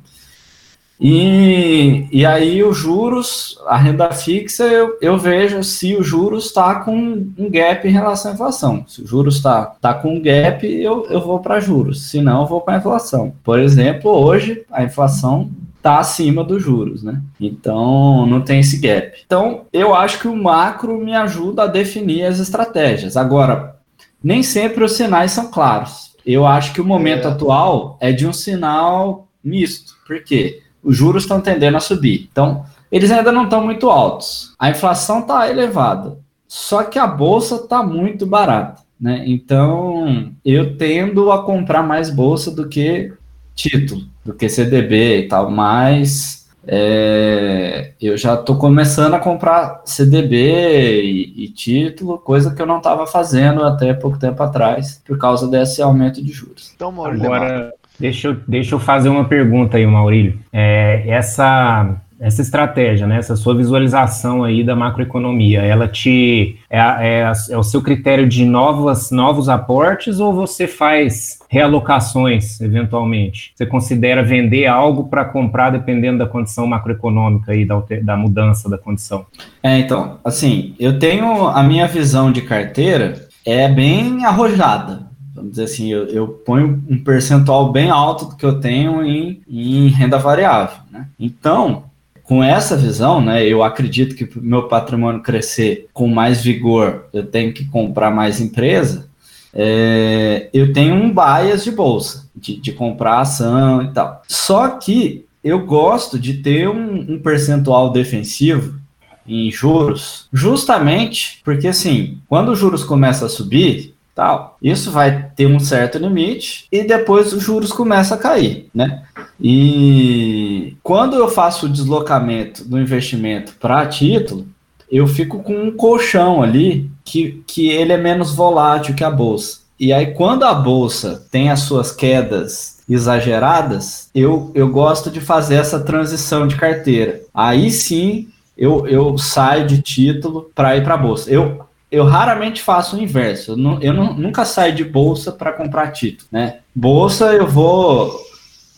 E, 1.00 2.08
e 2.12 2.26
aí 2.26 2.62
os 2.62 2.76
juros, 2.76 3.58
a 3.66 3.78
renda 3.78 4.12
fixa, 4.12 4.66
eu, 4.66 4.98
eu 5.02 5.18
vejo 5.18 5.64
se 5.64 5.96
o 5.96 6.04
juros 6.04 6.48
está 6.48 6.76
com 6.76 6.94
um 7.38 7.50
gap 7.50 7.88
em 7.88 7.92
relação 7.92 8.32
à 8.32 8.34
inflação. 8.34 8.84
Se 8.86 9.02
o 9.02 9.08
juros 9.08 9.38
está 9.38 9.66
tá 9.80 9.94
com 9.94 10.16
um 10.16 10.22
gap, 10.22 10.68
eu, 10.68 11.06
eu 11.10 11.22
vou 11.22 11.40
para 11.40 11.60
juros. 11.62 12.10
Se 12.10 12.22
não, 12.22 12.42
eu 12.42 12.48
vou 12.48 12.60
para 12.62 12.76
a 12.76 12.78
inflação. 12.80 13.34
Por 13.44 13.60
exemplo, 13.60 14.12
hoje 14.12 14.64
a 14.70 14.84
inflação 14.84 15.50
está 15.78 16.00
acima 16.00 16.44
dos 16.44 16.62
juros, 16.62 17.02
né? 17.02 17.22
Então 17.40 18.26
não 18.26 18.42
tem 18.42 18.60
esse 18.60 18.78
gap. 18.80 19.18
Então 19.26 19.62
eu 19.72 19.96
acho 19.96 20.20
que 20.20 20.28
o 20.28 20.36
macro 20.36 21.00
me 21.00 21.16
ajuda 21.16 21.64
a 21.64 21.68
definir 21.68 22.26
as 22.26 22.40
estratégias. 22.40 23.16
Agora, 23.16 23.78
nem 24.22 24.44
sempre 24.44 24.84
os 24.84 24.94
sinais 24.94 25.32
são 25.32 25.50
claros. 25.50 26.14
Eu 26.26 26.46
acho 26.46 26.74
que 26.74 26.82
o 26.82 26.86
momento 26.86 27.28
É. 27.28 27.32
atual 27.32 27.98
é 28.02 28.12
de 28.12 28.28
um 28.28 28.34
sinal 28.34 29.28
misto. 29.42 29.94
Por 30.06 30.22
quê? 30.24 30.62
Os 30.84 30.96
juros 30.96 31.24
estão 31.24 31.42
tendendo 31.42 31.78
a 31.78 31.80
subir. 31.80 32.28
Então, 32.32 32.66
eles 32.92 33.12
ainda 33.12 33.32
não 33.32 33.44
estão 33.44 33.64
muito 33.64 33.90
altos. 33.90 34.54
A 34.58 34.70
inflação 34.70 35.20
está 35.20 35.50
elevada. 35.50 36.18
Só 36.48 36.84
que 36.84 36.98
a 36.98 37.06
bolsa 37.06 37.56
está 37.56 37.84
muito 37.84 38.26
barata. 38.26 38.82
Né? 39.00 39.24
Então, 39.28 40.34
eu 40.44 40.76
tendo 40.78 41.32
a 41.32 41.44
comprar 41.44 41.84
mais 41.84 42.10
bolsa 42.10 42.52
do 42.52 42.68
que 42.68 43.14
título, 43.56 44.02
do 44.26 44.34
que 44.34 44.50
CDB 44.50 45.20
e 45.20 45.28
tal, 45.28 45.50
mas 45.52 46.50
é, 46.68 47.94
eu 48.02 48.18
já 48.18 48.34
estou 48.34 48.58
começando 48.58 49.14
a 49.14 49.20
comprar 49.20 49.82
CDB 49.86 51.02
e, 51.02 51.46
e 51.46 51.50
título, 51.50 52.18
coisa 52.18 52.54
que 52.54 52.62
eu 52.62 52.66
não 52.66 52.78
estava 52.78 53.08
fazendo 53.08 53.64
até 53.64 53.94
pouco 53.94 54.20
tempo 54.20 54.42
atrás, 54.44 55.02
por 55.06 55.18
causa 55.18 55.48
desse 55.48 55.82
aumento 55.82 56.22
de 56.24 56.32
juros. 56.32 56.72
Então, 56.76 56.92
Maurílio, 56.92 57.26
Agora, 57.26 57.74
deixa 58.00 58.30
eu, 58.30 58.38
deixa 58.48 58.76
eu 58.76 58.80
fazer 58.80 59.10
uma 59.10 59.26
pergunta 59.26 59.78
aí, 59.78 59.86
Maurílio. 59.86 60.40
É, 60.52 61.04
essa 61.08 62.02
essa 62.20 62.42
estratégia, 62.42 63.08
né, 63.08 63.18
essa 63.18 63.36
sua 63.36 63.56
visualização 63.56 64.44
aí 64.44 64.62
da 64.62 64.76
macroeconomia, 64.76 65.62
ela 65.62 65.88
te 65.88 66.58
é, 66.70 66.78
é, 66.80 67.32
é, 67.50 67.58
o 67.58 67.64
seu 67.64 67.82
critério 67.82 68.28
de 68.28 68.44
novas, 68.44 69.10
novos 69.10 69.48
aportes 69.48 70.20
ou 70.20 70.34
você 70.34 70.68
faz 70.68 71.40
realocações 71.50 72.60
eventualmente? 72.60 73.54
Você 73.56 73.66
considera 73.66 74.22
vender 74.22 74.66
algo 74.66 75.08
para 75.08 75.24
comprar 75.24 75.70
dependendo 75.70 76.18
da 76.18 76.26
condição 76.26 76.68
macroeconômica 76.68 77.56
e 77.56 77.66
da, 77.66 77.82
da 78.02 78.18
mudança 78.18 78.70
da 78.70 78.78
condição? 78.78 79.26
É, 79.64 79.78
então, 79.80 80.20
assim, 80.24 80.76
eu 80.78 81.00
tenho 81.00 81.48
a 81.48 81.64
minha 81.64 81.88
visão 81.88 82.32
de 82.32 82.42
carteira 82.42 83.30
é 83.46 83.70
bem 83.70 84.26
arrojada. 84.26 85.09
Vamos 85.34 85.52
dizer 85.52 85.64
assim, 85.64 85.92
eu, 85.92 86.08
eu 86.08 86.28
ponho 86.28 86.84
um 86.90 87.04
percentual 87.04 87.72
bem 87.72 87.90
alto 87.90 88.26
do 88.26 88.36
que 88.36 88.46
eu 88.46 88.60
tenho 88.60 89.04
em, 89.04 89.42
em 89.48 89.88
renda 89.88 90.18
variável. 90.18 90.78
Né? 90.92 91.08
Então, 91.20 91.86
com 92.24 92.44
essa 92.44 92.78
visão, 92.78 93.20
né, 93.20 93.44
eu 93.44 93.64
acredito 93.64 94.16
que 94.16 94.30
meu 94.40 94.68
patrimônio 94.68 95.24
crescer 95.24 95.88
com 95.92 96.08
mais 96.08 96.42
vigor, 96.42 97.06
eu 97.12 97.26
tenho 97.26 97.52
que 97.52 97.66
comprar 97.66 98.12
mais 98.12 98.40
empresa. 98.40 99.10
É, 99.52 100.48
eu 100.54 100.72
tenho 100.72 100.94
um 100.94 101.12
bias 101.12 101.64
de 101.64 101.72
bolsa, 101.72 102.30
de, 102.36 102.58
de, 102.58 102.72
comprar 102.72 103.22
ação 103.22 103.82
e 103.82 103.88
tal. 103.92 104.22
Só 104.28 104.68
que 104.70 105.26
eu 105.44 105.66
gosto 105.66 106.20
de 106.20 106.36
ter 106.36 106.70
um, 106.70 107.14
um 107.14 107.20
percentual 107.20 107.92
defensivo 107.92 108.80
em 109.28 109.50
juros, 109.50 110.28
justamente 110.32 111.40
porque 111.44 111.68
assim, 111.68 112.20
quando 112.28 112.52
os 112.52 112.60
juros 112.60 112.84
começam 112.84 113.26
a 113.26 113.30
subir, 113.30 113.96
tal. 114.20 114.58
Isso 114.62 114.92
vai 114.92 115.30
ter 115.34 115.48
um 115.48 115.62
certo 115.62 115.98
limite 115.98 116.66
e 116.70 116.84
depois 116.84 117.32
os 117.32 117.42
juros 117.42 117.72
começam 117.72 118.18
a 118.18 118.20
cair, 118.20 118.68
né? 118.76 119.04
E 119.40 120.76
quando 120.84 121.16
eu 121.16 121.30
faço 121.30 121.68
o 121.68 121.70
deslocamento 121.70 122.66
do 122.66 122.78
investimento 122.78 123.54
para 123.58 123.88
título, 123.88 124.46
eu 124.92 125.08
fico 125.08 125.42
com 125.42 125.54
um 125.54 125.72
colchão 125.72 126.44
ali 126.44 126.92
que, 127.06 127.42
que 127.48 127.70
ele 127.70 127.94
é 127.94 127.98
menos 127.98 128.36
volátil 128.36 128.94
que 128.94 129.06
a 129.06 129.10
bolsa. 129.10 129.60
E 129.80 129.94
aí, 129.94 130.08
quando 130.08 130.44
a 130.44 130.54
bolsa 130.54 131.26
tem 131.32 131.50
as 131.50 131.62
suas 131.62 131.90
quedas 131.90 132.80
exageradas, 132.90 134.10
eu, 134.14 134.52
eu 134.54 134.68
gosto 134.70 135.10
de 135.10 135.22
fazer 135.22 135.56
essa 135.56 135.80
transição 135.80 136.46
de 136.46 136.58
carteira. 136.58 137.22
Aí 137.34 137.72
sim 137.72 138.28
eu, 138.58 138.86
eu 138.86 139.18
saio 139.18 139.66
de 139.66 139.82
título 139.82 140.52
para 140.54 140.76
ir 140.76 140.84
para 140.84 140.96
a 140.96 140.98
bolsa. 140.98 141.32
Eu 141.32 141.69
eu 141.92 142.06
raramente 142.06 142.62
faço 142.62 142.96
o 142.96 143.02
inverso. 143.02 143.52
Eu, 143.52 143.58
não, 143.58 143.82
eu 143.82 143.94
não, 143.94 144.14
nunca 144.14 144.46
saio 144.46 144.76
de 144.76 144.84
bolsa 144.84 145.32
para 145.32 145.52
comprar 145.52 145.92
título, 145.92 146.28
né? 146.32 146.60
Bolsa 146.74 147.34
eu 147.34 147.48
vou, 147.48 148.20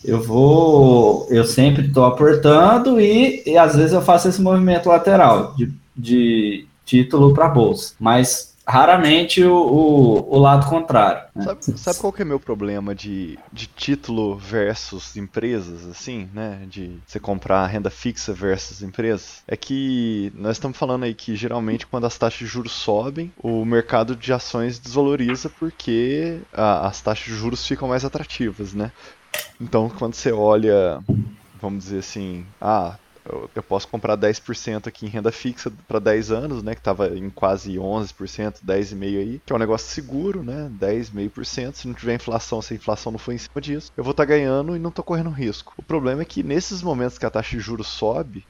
eu 0.04 0.20
vou, 0.20 1.26
eu 1.30 1.44
sempre 1.44 1.86
estou 1.86 2.04
aportando 2.04 3.00
e, 3.00 3.42
e, 3.46 3.56
às 3.56 3.76
vezes 3.76 3.92
eu 3.92 4.02
faço 4.02 4.28
esse 4.28 4.40
movimento 4.40 4.88
lateral 4.88 5.54
de, 5.56 5.72
de 5.96 6.66
título 6.84 7.34
para 7.34 7.48
bolsa. 7.48 7.94
Mas 8.00 8.51
raramente 8.66 9.42
o, 9.42 9.54
o, 9.54 10.36
o, 10.36 10.38
lado 10.38 10.66
contrário. 10.66 11.22
Né? 11.34 11.44
Sabe, 11.44 11.78
sabe, 11.78 11.98
qual 11.98 12.12
que 12.12 12.22
é 12.22 12.24
meu 12.24 12.38
problema 12.38 12.94
de, 12.94 13.38
de 13.52 13.66
título 13.66 14.36
versus 14.36 15.16
empresas, 15.16 15.86
assim, 15.86 16.28
né? 16.32 16.64
De 16.68 16.98
você 17.06 17.18
comprar 17.18 17.66
renda 17.66 17.90
fixa 17.90 18.32
versus 18.32 18.82
empresas? 18.82 19.42
É 19.46 19.56
que 19.56 20.32
nós 20.34 20.52
estamos 20.56 20.78
falando 20.78 21.04
aí 21.04 21.14
que 21.14 21.34
geralmente 21.34 21.86
quando 21.86 22.06
as 22.06 22.16
taxas 22.16 22.38
de 22.38 22.46
juros 22.46 22.72
sobem, 22.72 23.32
o 23.42 23.64
mercado 23.64 24.14
de 24.14 24.32
ações 24.32 24.78
desvaloriza 24.78 25.48
porque 25.48 26.40
a, 26.52 26.86
as 26.86 27.00
taxas 27.00 27.24
de 27.24 27.34
juros 27.34 27.66
ficam 27.66 27.88
mais 27.88 28.04
atrativas, 28.04 28.72
né? 28.72 28.92
Então 29.60 29.88
quando 29.88 30.14
você 30.14 30.30
olha, 30.30 31.00
vamos 31.60 31.84
dizer 31.84 31.98
assim, 31.98 32.46
ah, 32.60 32.96
eu, 33.24 33.62
posso 33.62 33.88
comprar 33.88 34.16
10% 34.16 34.86
aqui 34.86 35.06
em 35.06 35.08
renda 35.08 35.30
fixa 35.30 35.72
para 35.86 35.98
10 35.98 36.30
anos, 36.30 36.62
né, 36.62 36.74
que 36.74 36.80
estava 36.80 37.08
em 37.16 37.30
quase 37.30 37.74
11%, 37.74 38.60
10,5% 38.64 39.02
aí, 39.02 39.40
que 39.44 39.52
é 39.52 39.56
um 39.56 39.58
negócio 39.58 39.88
seguro, 39.88 40.42
né, 40.42 40.70
10,5%, 40.78 41.74
se 41.74 41.86
não 41.86 41.94
tiver 41.94 42.14
inflação, 42.14 42.60
se 42.60 42.74
a 42.74 42.76
inflação 42.76 43.12
não 43.12 43.18
for 43.18 43.32
em 43.32 43.38
cima 43.38 43.60
disso, 43.60 43.92
eu 43.96 44.04
vou 44.04 44.12
estar 44.12 44.24
tá 44.24 44.28
ganhando 44.28 44.76
e 44.76 44.78
não 44.78 44.90
estou 44.90 45.04
correndo 45.04 45.30
risco. 45.30 45.72
O 45.76 45.82
problema 45.82 46.22
é 46.22 46.24
que 46.24 46.42
nesses 46.42 46.82
momentos 46.82 47.18
que 47.18 47.26
a 47.26 47.30
taxa 47.30 47.56
de 47.56 47.62
juros 47.62 47.86
sobe, 47.86 48.44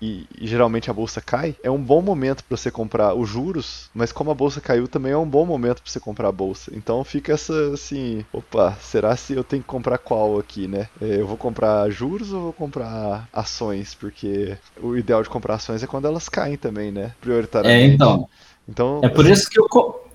e, 0.00 0.26
e, 0.38 0.46
geralmente 0.46 0.90
a 0.90 0.94
bolsa 0.94 1.20
cai, 1.20 1.54
é 1.62 1.70
um 1.70 1.82
bom 1.82 2.00
momento 2.00 2.42
para 2.44 2.56
você 2.56 2.70
comprar 2.70 3.14
os 3.14 3.28
juros, 3.28 3.90
mas 3.94 4.12
como 4.12 4.30
a 4.30 4.34
bolsa 4.34 4.60
caiu, 4.60 4.88
também 4.88 5.12
é 5.12 5.16
um 5.16 5.28
bom 5.28 5.44
momento 5.44 5.82
para 5.82 5.90
você 5.90 6.00
comprar 6.00 6.28
a 6.28 6.32
bolsa. 6.32 6.72
Então 6.74 7.04
fica 7.04 7.32
essa 7.32 7.72
assim, 7.72 8.24
opa, 8.32 8.76
será 8.80 9.14
se 9.16 9.34
eu 9.34 9.44
tenho 9.44 9.62
que 9.62 9.68
comprar 9.68 9.98
qual 9.98 10.38
aqui, 10.38 10.66
né? 10.66 10.88
É, 11.00 11.20
eu 11.20 11.26
vou 11.26 11.36
comprar 11.36 11.90
juros 11.90 12.32
ou 12.32 12.42
vou 12.42 12.52
comprar 12.52 13.28
ações? 13.32 13.94
Porque 13.94 14.56
o 14.82 14.96
ideal 14.96 15.22
de 15.22 15.28
comprar 15.28 15.54
ações 15.54 15.82
é 15.82 15.86
quando 15.86 16.06
elas 16.06 16.28
caem 16.28 16.56
também, 16.56 16.90
né? 16.90 17.12
Prioritariamente. 17.20 17.90
É, 17.90 17.94
então. 17.94 18.28
Então, 18.68 19.00
é 19.02 19.08
por 19.08 19.24
assim, 19.24 19.32
isso 19.32 19.50
que 19.50 19.58
eu, 19.58 19.66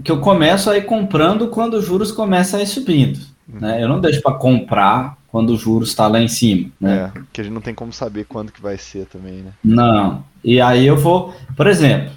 que 0.01 0.11
eu 0.11 0.21
começo 0.21 0.69
aí 0.69 0.81
comprando 0.81 1.49
quando 1.49 1.73
os 1.73 1.85
juros 1.85 2.11
começam 2.11 2.59
a 2.59 2.63
ir 2.63 2.67
subindo. 2.67 3.19
Uhum. 3.47 3.59
Né? 3.59 3.83
Eu 3.83 3.89
não 3.89 3.99
deixo 3.99 4.21
para 4.21 4.35
comprar 4.35 5.17
quando 5.35 5.49
o 5.49 5.57
juros 5.57 5.89
está 5.89 6.07
lá 6.07 6.21
em 6.21 6.29
cima. 6.29 6.69
Né? 6.79 7.11
É, 7.13 7.19
porque 7.19 7.41
a 7.41 7.43
gente 7.43 7.53
não 7.53 7.59
tem 7.59 7.75
como 7.75 7.91
saber 7.91 8.23
quando 8.23 8.53
que 8.53 8.61
vai 8.61 8.77
ser 8.77 9.05
também, 9.07 9.41
né? 9.41 9.51
Não. 9.61 10.23
E 10.41 10.61
aí 10.61 10.87
eu 10.87 10.95
vou, 10.95 11.33
por 11.57 11.67
exemplo, 11.67 12.13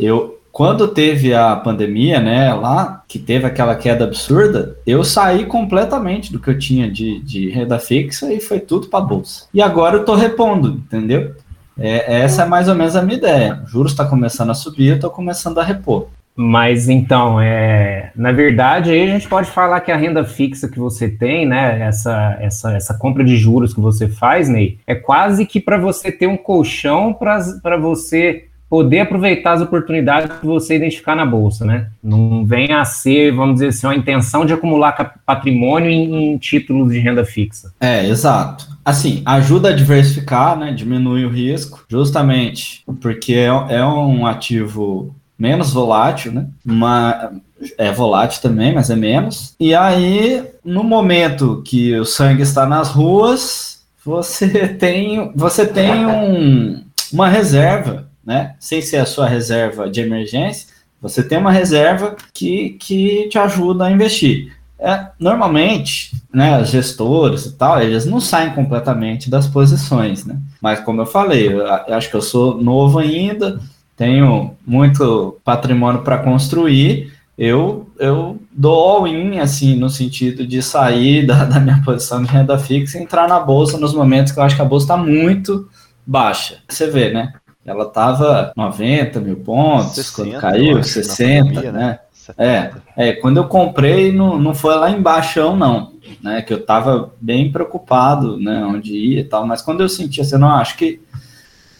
eu 0.00 0.40
quando 0.50 0.88
teve 0.88 1.32
a 1.32 1.54
pandemia, 1.54 2.18
né, 2.18 2.52
lá 2.52 3.04
que 3.06 3.20
teve 3.20 3.46
aquela 3.46 3.76
queda 3.76 4.02
absurda, 4.04 4.76
eu 4.84 5.04
saí 5.04 5.46
completamente 5.46 6.32
do 6.32 6.40
que 6.40 6.50
eu 6.50 6.58
tinha 6.58 6.90
de, 6.90 7.20
de 7.20 7.50
renda 7.50 7.78
fixa 7.78 8.32
e 8.32 8.40
foi 8.40 8.58
tudo 8.58 8.88
para 8.88 9.04
bolsa. 9.04 9.46
E 9.54 9.62
agora 9.62 9.94
eu 9.94 10.00
estou 10.00 10.16
repondo, 10.16 10.70
entendeu? 10.70 11.36
É, 11.78 12.22
essa 12.22 12.42
é 12.42 12.46
mais 12.46 12.68
ou 12.68 12.74
menos 12.74 12.96
a 12.96 13.02
minha 13.02 13.16
ideia. 13.16 13.62
O 13.64 13.68
juros 13.68 13.92
está 13.92 14.04
começando 14.04 14.50
a 14.50 14.54
subir, 14.54 14.88
eu 14.88 14.94
estou 14.96 15.10
começando 15.10 15.58
a 15.58 15.62
repor. 15.62 16.08
Mas 16.36 16.88
então, 16.88 17.40
é, 17.40 18.10
na 18.16 18.32
verdade, 18.32 18.90
aí 18.90 19.04
a 19.04 19.06
gente 19.06 19.28
pode 19.28 19.48
falar 19.50 19.80
que 19.80 19.92
a 19.92 19.96
renda 19.96 20.24
fixa 20.24 20.68
que 20.68 20.78
você 20.78 21.08
tem, 21.08 21.46
né, 21.46 21.80
essa, 21.80 22.36
essa, 22.40 22.72
essa 22.72 22.94
compra 22.94 23.22
de 23.22 23.36
juros 23.36 23.72
que 23.72 23.80
você 23.80 24.08
faz, 24.08 24.48
Ney, 24.48 24.78
é 24.86 24.96
quase 24.96 25.46
que 25.46 25.60
para 25.60 25.78
você 25.78 26.10
ter 26.10 26.26
um 26.26 26.36
colchão 26.36 27.12
para 27.12 27.76
você 27.76 28.48
poder 28.68 29.00
aproveitar 29.00 29.52
as 29.52 29.60
oportunidades 29.60 30.36
que 30.36 30.44
você 30.44 30.74
identificar 30.74 31.14
na 31.14 31.24
bolsa, 31.24 31.64
né? 31.64 31.90
Não 32.02 32.44
vem 32.44 32.72
a 32.72 32.84
ser, 32.84 33.30
vamos 33.30 33.54
dizer 33.54 33.68
assim, 33.68 33.86
uma 33.86 33.94
intenção 33.94 34.44
de 34.44 34.52
acumular 34.52 35.20
patrimônio 35.24 35.88
em, 35.88 36.32
em 36.32 36.38
títulos 36.38 36.92
de 36.92 36.98
renda 36.98 37.24
fixa. 37.24 37.72
É, 37.78 38.04
exato. 38.08 38.66
Assim, 38.84 39.22
ajuda 39.24 39.68
a 39.68 39.72
diversificar, 39.72 40.58
né? 40.58 40.72
Diminui 40.72 41.24
o 41.24 41.30
risco, 41.30 41.84
justamente 41.88 42.82
porque 43.00 43.34
é, 43.34 43.76
é 43.76 43.84
um 43.84 44.26
ativo 44.26 45.14
menos 45.44 45.74
volátil, 45.74 46.32
né? 46.32 46.46
Uma, 46.64 47.32
é 47.76 47.92
volátil 47.92 48.40
também, 48.40 48.72
mas 48.72 48.88
é 48.88 48.96
menos. 48.96 49.54
E 49.60 49.74
aí, 49.74 50.42
no 50.64 50.82
momento 50.82 51.62
que 51.62 51.94
o 51.96 52.06
sangue 52.06 52.42
está 52.42 52.64
nas 52.64 52.88
ruas, 52.88 53.84
você 54.02 54.68
tem, 54.80 55.30
você 55.36 55.66
tem 55.66 56.06
um, 56.06 56.82
uma 57.12 57.28
reserva, 57.28 58.08
né? 58.24 58.54
Sem 58.58 58.80
ser 58.80 58.96
a 58.96 59.06
sua 59.06 59.28
reserva 59.28 59.90
de 59.90 60.00
emergência, 60.00 60.68
você 60.98 61.22
tem 61.22 61.36
uma 61.36 61.52
reserva 61.52 62.16
que, 62.32 62.70
que 62.80 63.28
te 63.28 63.38
ajuda 63.38 63.84
a 63.84 63.92
investir. 63.92 64.50
É, 64.78 65.08
normalmente, 65.18 66.12
né, 66.32 66.60
os 66.60 66.68
gestores 66.70 67.46
e 67.46 67.52
tal, 67.52 67.82
eles 67.82 68.06
não 68.06 68.20
saem 68.20 68.54
completamente 68.54 69.30
das 69.30 69.46
posições, 69.46 70.24
né? 70.24 70.36
Mas 70.60 70.80
como 70.80 71.02
eu 71.02 71.06
falei, 71.06 71.52
eu 71.52 71.94
acho 71.94 72.10
que 72.10 72.16
eu 72.16 72.22
sou 72.22 72.60
novo 72.60 72.98
ainda, 72.98 73.60
tenho 73.96 74.56
muito 74.66 75.38
patrimônio 75.44 76.02
para 76.02 76.18
construir, 76.18 77.12
eu, 77.36 77.88
eu 77.98 78.38
dou 78.52 78.74
all-in, 78.74 79.38
assim, 79.38 79.76
no 79.76 79.90
sentido 79.90 80.46
de 80.46 80.62
sair 80.62 81.26
da, 81.26 81.44
da, 81.44 81.60
minha 81.60 81.82
posição 81.84 82.22
de 82.22 82.28
renda 82.28 82.58
fixa 82.58 82.98
e 82.98 83.02
entrar 83.02 83.28
na 83.28 83.40
bolsa 83.40 83.78
nos 83.78 83.92
momentos 83.92 84.32
que 84.32 84.38
eu 84.38 84.42
acho 84.42 84.56
que 84.56 84.62
a 84.62 84.66
bolsa 84.66 84.84
está 84.84 84.96
muito 84.96 85.68
baixa. 86.06 86.58
Você 86.68 86.88
vê, 86.88 87.12
né? 87.12 87.32
Ela 87.64 87.84
estava 87.84 88.52
90 88.56 89.20
mil 89.20 89.36
pontos, 89.36 89.94
60, 89.94 90.14
quando 90.14 90.40
caiu, 90.40 90.82
60, 90.82 91.44
pandemia, 91.46 91.72
né? 91.72 91.80
né? 91.80 91.98
70. 92.12 92.42
É, 92.42 92.72
é, 92.96 93.12
quando 93.14 93.38
eu 93.38 93.44
comprei, 93.44 94.12
não, 94.12 94.38
não 94.38 94.54
foi 94.54 94.74
lá 94.76 94.90
embaixo, 94.90 95.54
não, 95.56 95.92
né? 96.22 96.42
Que 96.42 96.52
eu 96.52 96.64
tava 96.64 97.12
bem 97.20 97.50
preocupado, 97.50 98.38
né? 98.38 98.64
Onde 98.64 98.92
ia 98.92 99.20
e 99.20 99.24
tal, 99.24 99.46
mas 99.46 99.62
quando 99.62 99.82
eu 99.82 99.88
senti 99.88 100.20
assim, 100.20 100.36
não, 100.36 100.50
acho 100.50 100.76
que 100.76 101.00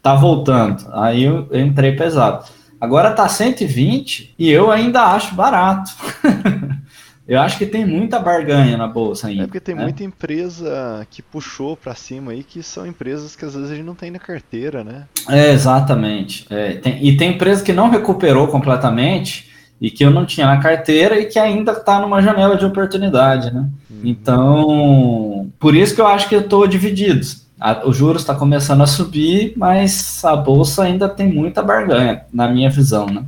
tá 0.04 0.14
voltando. 0.14 0.86
Aí 0.92 1.24
eu, 1.24 1.48
eu 1.50 1.60
entrei 1.60 1.96
pesado. 1.96 2.44
Agora 2.78 3.10
tá 3.12 3.26
120 3.26 4.34
e 4.38 4.50
eu 4.50 4.70
ainda 4.70 5.02
acho 5.02 5.34
barato. 5.34 5.90
Eu 7.26 7.40
acho 7.40 7.56
que 7.56 7.64
tem 7.64 7.86
muita 7.86 8.18
barganha 8.18 8.76
na 8.76 8.86
bolsa 8.86 9.28
ainda. 9.28 9.44
É 9.44 9.46
porque 9.46 9.58
tem 9.58 9.74
né? 9.74 9.84
muita 9.84 10.04
empresa 10.04 11.06
que 11.10 11.22
puxou 11.22 11.74
para 11.74 11.94
cima 11.94 12.32
aí 12.32 12.44
que 12.44 12.62
são 12.62 12.86
empresas 12.86 13.34
que 13.34 13.46
às 13.46 13.54
vezes 13.54 13.70
a 13.70 13.74
gente 13.74 13.86
não 13.86 13.94
tem 13.94 14.10
na 14.10 14.18
carteira, 14.18 14.84
né? 14.84 15.06
É, 15.30 15.50
exatamente. 15.50 16.44
É, 16.50 16.74
tem, 16.74 17.02
e 17.02 17.16
tem 17.16 17.30
empresa 17.30 17.64
que 17.64 17.72
não 17.72 17.88
recuperou 17.88 18.46
completamente 18.48 19.50
e 19.80 19.90
que 19.90 20.04
eu 20.04 20.10
não 20.10 20.26
tinha 20.26 20.46
na 20.46 20.60
carteira 20.60 21.18
e 21.18 21.24
que 21.24 21.38
ainda 21.38 21.72
está 21.72 21.98
numa 21.98 22.20
janela 22.20 22.58
de 22.58 22.66
oportunidade, 22.66 23.50
né? 23.54 23.70
Uhum. 23.88 24.00
Então, 24.04 25.50
por 25.58 25.74
isso 25.74 25.94
que 25.94 26.02
eu 26.02 26.06
acho 26.06 26.28
que 26.28 26.36
eu 26.36 26.40
estou 26.40 26.66
dividido. 26.66 27.24
A, 27.64 27.88
o 27.88 27.94
juros 27.94 28.20
está 28.20 28.34
começando 28.34 28.82
a 28.82 28.86
subir, 28.86 29.54
mas 29.56 30.22
a 30.22 30.36
bolsa 30.36 30.82
ainda 30.82 31.08
tem 31.08 31.32
muita 31.32 31.62
barganha, 31.62 32.26
na 32.30 32.46
minha 32.46 32.68
visão, 32.68 33.06
né? 33.06 33.24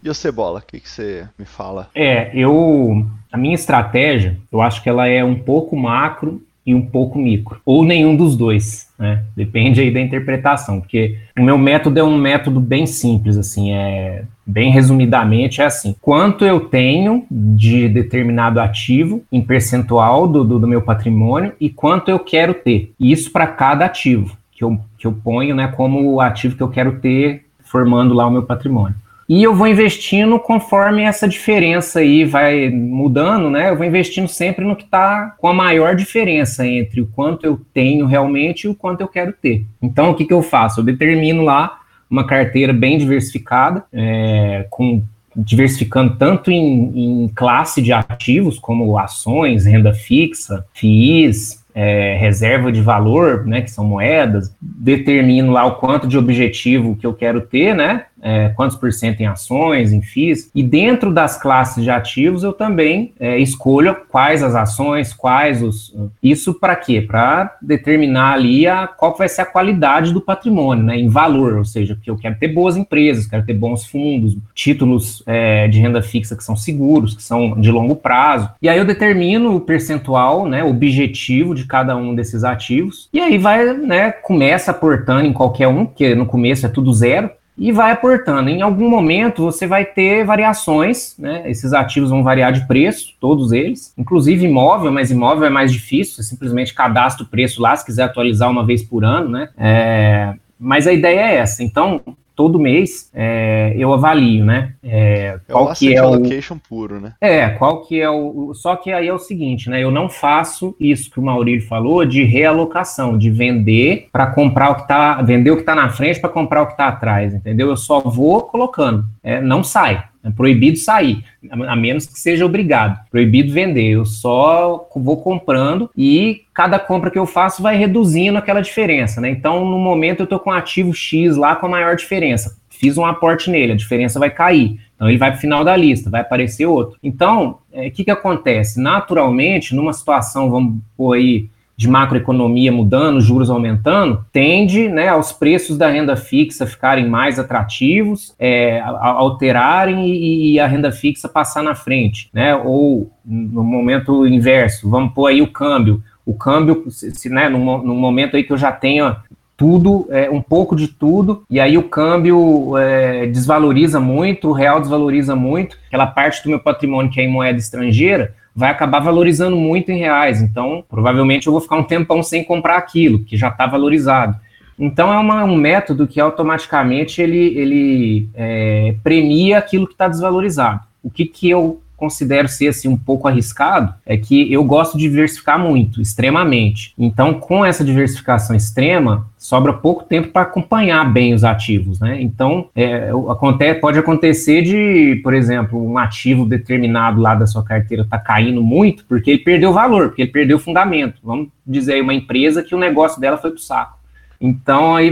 E 0.00 0.08
o 0.08 0.14
Cebola, 0.14 0.60
o 0.60 0.62
que, 0.62 0.78
que 0.78 0.88
você 0.88 1.26
me 1.36 1.44
fala? 1.44 1.90
É, 1.92 2.30
eu. 2.32 3.04
A 3.32 3.36
minha 3.36 3.56
estratégia, 3.56 4.38
eu 4.52 4.62
acho 4.62 4.80
que 4.80 4.88
ela 4.88 5.08
é 5.08 5.24
um 5.24 5.36
pouco 5.36 5.76
macro 5.76 6.40
e 6.64 6.74
um 6.74 6.82
pouco 6.82 7.18
micro, 7.18 7.60
ou 7.64 7.84
nenhum 7.84 8.14
dos 8.14 8.36
dois, 8.36 8.88
né? 8.98 9.24
Depende 9.34 9.80
aí 9.80 9.90
da 9.90 10.00
interpretação, 10.00 10.80
porque 10.80 11.16
o 11.38 11.42
meu 11.42 11.56
método 11.56 11.98
é 11.98 12.04
um 12.04 12.18
método 12.18 12.60
bem 12.60 12.86
simples, 12.86 13.36
assim, 13.36 13.72
é 13.72 14.24
bem 14.50 14.70
resumidamente 14.70 15.62
é 15.62 15.64
assim: 15.64 15.94
quanto 16.00 16.44
eu 16.44 16.60
tenho 16.60 17.24
de 17.30 17.88
determinado 17.88 18.60
ativo 18.60 19.22
em 19.30 19.40
percentual 19.40 20.26
do, 20.26 20.44
do, 20.44 20.58
do 20.58 20.68
meu 20.68 20.82
patrimônio 20.82 21.52
e 21.60 21.70
quanto 21.70 22.10
eu 22.10 22.18
quero 22.18 22.52
ter. 22.52 22.92
Isso 22.98 23.30
para 23.30 23.46
cada 23.46 23.86
ativo 23.86 24.36
que 24.52 24.64
eu, 24.64 24.78
que 24.98 25.06
eu 25.06 25.12
ponho, 25.12 25.54
né, 25.54 25.68
como 25.68 26.12
o 26.12 26.20
ativo 26.20 26.56
que 26.56 26.62
eu 26.62 26.68
quero 26.68 26.98
ter 26.98 27.46
formando 27.64 28.12
lá 28.12 28.26
o 28.26 28.30
meu 28.30 28.42
patrimônio. 28.42 28.96
E 29.30 29.44
eu 29.44 29.54
vou 29.54 29.68
investindo 29.68 30.40
conforme 30.40 31.02
essa 31.02 31.28
diferença 31.28 32.00
aí 32.00 32.24
vai 32.24 32.68
mudando, 32.68 33.48
né? 33.48 33.70
Eu 33.70 33.76
vou 33.76 33.86
investindo 33.86 34.26
sempre 34.26 34.64
no 34.64 34.74
que 34.74 34.82
está 34.82 35.36
com 35.38 35.46
a 35.46 35.54
maior 35.54 35.94
diferença 35.94 36.66
entre 36.66 37.00
o 37.00 37.06
quanto 37.06 37.46
eu 37.46 37.60
tenho 37.72 38.06
realmente 38.06 38.64
e 38.64 38.68
o 38.68 38.74
quanto 38.74 39.02
eu 39.02 39.06
quero 39.06 39.32
ter. 39.32 39.64
Então, 39.80 40.10
o 40.10 40.16
que, 40.16 40.24
que 40.24 40.32
eu 40.32 40.42
faço? 40.42 40.80
Eu 40.80 40.84
determino 40.84 41.44
lá 41.44 41.78
uma 42.10 42.26
carteira 42.26 42.72
bem 42.72 42.98
diversificada, 42.98 43.84
é, 43.92 44.66
com 44.68 45.00
diversificando 45.36 46.16
tanto 46.16 46.50
em, 46.50 47.22
em, 47.22 47.28
classe 47.28 47.80
de 47.80 47.92
ativos, 47.92 48.58
como 48.58 48.98
ações, 48.98 49.64
renda 49.64 49.94
fixa, 49.94 50.66
FIIs, 50.74 51.64
é, 51.74 52.16
reserva 52.16 52.72
de 52.72 52.80
valor, 52.80 53.46
né, 53.46 53.62
que 53.62 53.70
são 53.70 53.84
moedas, 53.84 54.54
determino 54.60 55.52
lá 55.52 55.64
o 55.64 55.76
quanto 55.76 56.06
de 56.06 56.18
objetivo 56.18 56.96
que 56.96 57.06
eu 57.06 57.14
quero 57.14 57.42
ter, 57.42 57.74
né, 57.74 58.06
é, 58.22 58.50
quantos 58.50 58.76
por 58.76 58.92
cento 58.92 59.20
em 59.20 59.26
ações, 59.26 59.92
em 59.92 60.02
FIIs, 60.02 60.50
e 60.54 60.62
dentro 60.62 61.12
das 61.12 61.40
classes 61.40 61.82
de 61.82 61.90
ativos 61.90 62.42
eu 62.42 62.52
também 62.52 63.12
é, 63.18 63.38
escolho 63.38 63.96
quais 64.08 64.42
as 64.42 64.54
ações, 64.54 65.12
quais 65.12 65.62
os. 65.62 65.94
Isso 66.22 66.54
para 66.54 66.76
quê? 66.76 67.00
Para 67.00 67.56
determinar 67.60 68.34
ali 68.34 68.66
a, 68.66 68.86
qual 68.86 69.16
vai 69.16 69.28
ser 69.28 69.42
a 69.42 69.46
qualidade 69.46 70.12
do 70.12 70.20
patrimônio, 70.20 70.84
né, 70.84 70.98
em 70.98 71.08
valor, 71.08 71.58
ou 71.58 71.64
seja, 71.64 71.94
porque 71.94 72.10
eu 72.10 72.16
quero 72.16 72.36
ter 72.36 72.48
boas 72.48 72.76
empresas, 72.76 73.26
quero 73.26 73.44
ter 73.44 73.54
bons 73.54 73.86
fundos, 73.86 74.36
títulos 74.54 75.22
é, 75.26 75.68
de 75.68 75.80
renda 75.80 76.02
fixa 76.02 76.36
que 76.36 76.44
são 76.44 76.56
seguros, 76.56 77.14
que 77.14 77.22
são 77.22 77.60
de 77.60 77.70
longo 77.70 77.96
prazo, 77.96 78.50
e 78.60 78.68
aí 78.68 78.78
eu 78.78 78.84
determino 78.84 79.54
o 79.54 79.60
percentual, 79.60 80.46
né, 80.46 80.62
objetivo 80.62 81.54
de 81.54 81.64
cada 81.64 81.96
um 81.96 82.14
desses 82.14 82.44
ativos, 82.44 83.08
e 83.12 83.20
aí 83.20 83.38
vai, 83.38 83.72
né, 83.74 84.10
começa 84.10 84.70
aportando 84.70 85.26
em 85.26 85.32
qualquer 85.32 85.68
um, 85.68 85.86
porque 85.86 86.14
no 86.14 86.26
começo 86.26 86.66
é 86.66 86.68
tudo 86.68 86.92
zero, 86.92 87.30
e 87.60 87.70
vai 87.70 87.92
aportando. 87.92 88.48
Em 88.48 88.62
algum 88.62 88.88
momento 88.88 89.44
você 89.44 89.66
vai 89.66 89.84
ter 89.84 90.24
variações, 90.24 91.14
né? 91.18 91.42
Esses 91.44 91.74
ativos 91.74 92.08
vão 92.08 92.22
variar 92.22 92.52
de 92.52 92.66
preço, 92.66 93.14
todos 93.20 93.52
eles, 93.52 93.92
inclusive 93.98 94.46
imóvel, 94.46 94.90
mas 94.90 95.10
imóvel 95.10 95.44
é 95.44 95.50
mais 95.50 95.70
difícil, 95.70 96.14
você 96.14 96.22
simplesmente 96.22 96.72
cadastra 96.72 97.22
o 97.22 97.28
preço 97.28 97.60
lá, 97.60 97.76
se 97.76 97.84
quiser 97.84 98.04
atualizar 98.04 98.50
uma 98.50 98.64
vez 98.64 98.82
por 98.82 99.04
ano, 99.04 99.28
né? 99.28 99.50
É, 99.58 100.32
mas 100.58 100.86
a 100.86 100.92
ideia 100.92 101.20
é 101.20 101.36
essa. 101.36 101.62
Então, 101.62 102.00
todo 102.40 102.58
mês 102.58 103.10
é, 103.12 103.74
eu 103.76 103.92
avalio, 103.92 104.46
né? 104.46 104.72
É, 104.82 105.38
qual 105.46 105.70
é 105.70 105.74
que 105.74 105.94
é 105.94 106.02
o 106.02 106.22
puro, 106.66 106.98
né? 106.98 107.12
É, 107.20 107.50
qual 107.50 107.82
que 107.82 108.00
é 108.00 108.08
o. 108.08 108.54
Só 108.54 108.76
que 108.76 108.90
aí 108.90 109.08
é 109.08 109.12
o 109.12 109.18
seguinte, 109.18 109.68
né? 109.68 109.84
Eu 109.84 109.90
não 109.90 110.08
faço 110.08 110.74
isso 110.80 111.10
que 111.10 111.20
o 111.20 111.22
Maurício 111.22 111.68
falou 111.68 112.02
de 112.06 112.24
realocação, 112.24 113.18
de 113.18 113.28
vender 113.28 114.08
para 114.10 114.28
comprar 114.28 114.70
o 114.70 114.74
que 114.76 114.88
tá, 114.88 115.20
vender 115.20 115.50
o 115.50 115.56
que 115.56 115.60
está 115.60 115.74
na 115.74 115.90
frente 115.90 116.18
para 116.18 116.30
comprar 116.30 116.62
o 116.62 116.66
que 116.66 116.72
está 116.72 116.88
atrás, 116.88 117.34
entendeu? 117.34 117.68
Eu 117.68 117.76
só 117.76 118.00
vou 118.00 118.40
colocando, 118.40 119.04
é, 119.22 119.38
não 119.38 119.62
sai. 119.62 120.02
É 120.22 120.30
proibido 120.30 120.76
sair, 120.76 121.24
a 121.50 121.74
menos 121.74 122.04
que 122.04 122.18
seja 122.18 122.44
obrigado. 122.44 123.00
Proibido 123.10 123.52
vender. 123.52 123.92
Eu 123.92 124.04
só 124.04 124.88
vou 124.94 125.16
comprando 125.22 125.90
e 125.96 126.42
cada 126.52 126.78
compra 126.78 127.10
que 127.10 127.18
eu 127.18 127.26
faço 127.26 127.62
vai 127.62 127.76
reduzindo 127.76 128.36
aquela 128.36 128.60
diferença, 128.60 129.20
né? 129.20 129.30
Então, 129.30 129.64
no 129.64 129.78
momento, 129.78 130.20
eu 130.20 130.24
estou 130.24 130.38
com 130.38 130.50
ativo 130.50 130.92
X 130.92 131.36
lá 131.36 131.56
com 131.56 131.66
a 131.66 131.70
maior 131.70 131.96
diferença. 131.96 132.58
Fiz 132.68 132.98
um 132.98 133.04
aporte 133.04 133.50
nele, 133.50 133.72
a 133.72 133.76
diferença 133.76 134.18
vai 134.18 134.30
cair. 134.30 134.78
Então, 134.94 135.08
ele 135.08 135.16
vai 135.18 135.30
para 135.30 135.38
o 135.38 135.40
final 135.40 135.64
da 135.64 135.74
lista, 135.74 136.10
vai 136.10 136.20
aparecer 136.20 136.66
outro. 136.66 136.98
Então, 137.02 137.58
o 137.72 137.80
é, 137.80 137.88
que, 137.88 138.04
que 138.04 138.10
acontece? 138.10 138.78
Naturalmente, 138.78 139.74
numa 139.74 139.94
situação, 139.94 140.50
vamos 140.50 140.82
pôr 140.96 141.14
aí, 141.14 141.48
de 141.80 141.88
macroeconomia 141.88 142.70
mudando, 142.70 143.22
juros 143.22 143.48
aumentando, 143.48 144.22
tende 144.30 144.86
né, 144.86 145.08
aos 145.08 145.32
preços 145.32 145.78
da 145.78 145.88
renda 145.88 146.14
fixa 146.14 146.66
ficarem 146.66 147.08
mais 147.08 147.38
atrativos, 147.38 148.34
é, 148.38 148.80
alterarem 148.80 150.06
e, 150.06 150.52
e, 150.52 150.60
a 150.60 150.66
renda 150.66 150.92
fixa 150.92 151.26
passar 151.26 151.62
na 151.62 151.74
frente, 151.74 152.28
né? 152.34 152.54
Ou 152.54 153.10
no 153.24 153.64
momento 153.64 154.26
inverso, 154.26 154.90
vamos 154.90 155.14
pôr 155.14 155.28
aí 155.28 155.40
o 155.40 155.46
câmbio. 155.46 156.02
O 156.26 156.34
câmbio, 156.34 156.84
se, 156.90 157.30
né, 157.30 157.48
no, 157.48 157.58
momento 157.58 158.36
aí 158.36 158.44
que 158.44 158.52
eu 158.52 158.58
já 158.58 158.72
tenho 158.72 159.16
tudo, 159.56 160.06
é, 160.10 160.28
um 160.28 160.42
pouco 160.42 160.76
de 160.76 160.86
tudo, 160.86 161.44
e 161.48 161.58
aí 161.58 161.78
o 161.78 161.84
câmbio 161.84 162.76
é, 162.76 163.26
desvaloriza 163.26 163.98
muito, 163.98 164.48
o 164.48 164.52
real 164.52 164.80
desvaloriza 164.80 165.34
muito, 165.34 165.78
aquela 165.86 166.06
parte 166.06 166.42
do 166.42 166.50
meu 166.50 166.60
patrimônio 166.60 167.10
que 167.10 167.22
é 167.22 167.24
em 167.24 167.32
moeda 167.32 167.58
estrangeira, 167.58 168.34
vai 168.60 168.70
acabar 168.70 169.00
valorizando 169.00 169.56
muito 169.56 169.90
em 169.90 169.98
reais. 169.98 170.42
Então, 170.42 170.84
provavelmente 170.88 171.46
eu 171.46 171.52
vou 171.52 171.62
ficar 171.62 171.76
um 171.76 171.82
tempão 171.82 172.22
sem 172.22 172.44
comprar 172.44 172.76
aquilo, 172.76 173.24
que 173.24 173.34
já 173.36 173.48
está 173.48 173.66
valorizado. 173.66 174.38
Então, 174.78 175.12
é 175.12 175.18
uma, 175.18 175.44
um 175.44 175.56
método 175.56 176.06
que 176.06 176.20
automaticamente 176.20 177.22
ele, 177.22 177.58
ele 177.58 178.28
é, 178.34 178.94
premia 179.02 179.56
aquilo 179.56 179.86
que 179.86 179.94
está 179.94 180.06
desvalorizado. 180.06 180.82
O 181.02 181.10
que, 181.10 181.24
que 181.24 181.48
eu 181.48 181.80
considero 182.00 182.48
ser 182.48 182.68
assim, 182.68 182.88
um 182.88 182.96
pouco 182.96 183.28
arriscado 183.28 183.94
é 184.06 184.16
que 184.16 184.50
eu 184.50 184.64
gosto 184.64 184.96
de 184.96 185.04
diversificar 185.04 185.58
muito, 185.58 186.00
extremamente. 186.00 186.94
Então, 186.98 187.34
com 187.34 187.62
essa 187.62 187.84
diversificação 187.84 188.56
extrema, 188.56 189.28
sobra 189.36 189.74
pouco 189.74 190.04
tempo 190.04 190.28
para 190.28 190.42
acompanhar 190.42 191.04
bem 191.12 191.34
os 191.34 191.44
ativos, 191.44 192.00
né? 192.00 192.20
Então, 192.22 192.70
é, 192.74 193.10
acontece, 193.28 193.80
pode 193.80 193.98
acontecer 193.98 194.62
de, 194.62 195.20
por 195.22 195.34
exemplo, 195.34 195.78
um 195.78 195.98
ativo 195.98 196.46
determinado 196.46 197.20
lá 197.20 197.34
da 197.34 197.46
sua 197.46 197.62
carteira 197.62 198.02
está 198.02 198.18
caindo 198.18 198.62
muito 198.62 199.04
porque 199.04 199.30
ele 199.30 199.40
perdeu 199.40 199.72
valor, 199.72 200.08
porque 200.08 200.22
ele 200.22 200.32
perdeu 200.32 200.58
fundamento. 200.58 201.20
Vamos 201.22 201.48
dizer 201.66 201.94
aí 201.94 202.00
uma 202.00 202.14
empresa 202.14 202.62
que 202.62 202.74
o 202.74 202.78
negócio 202.78 203.20
dela 203.20 203.36
foi 203.36 203.50
para 203.50 203.58
o 203.58 203.62
saco. 203.62 203.98
Então, 204.40 204.96
aí 204.96 205.10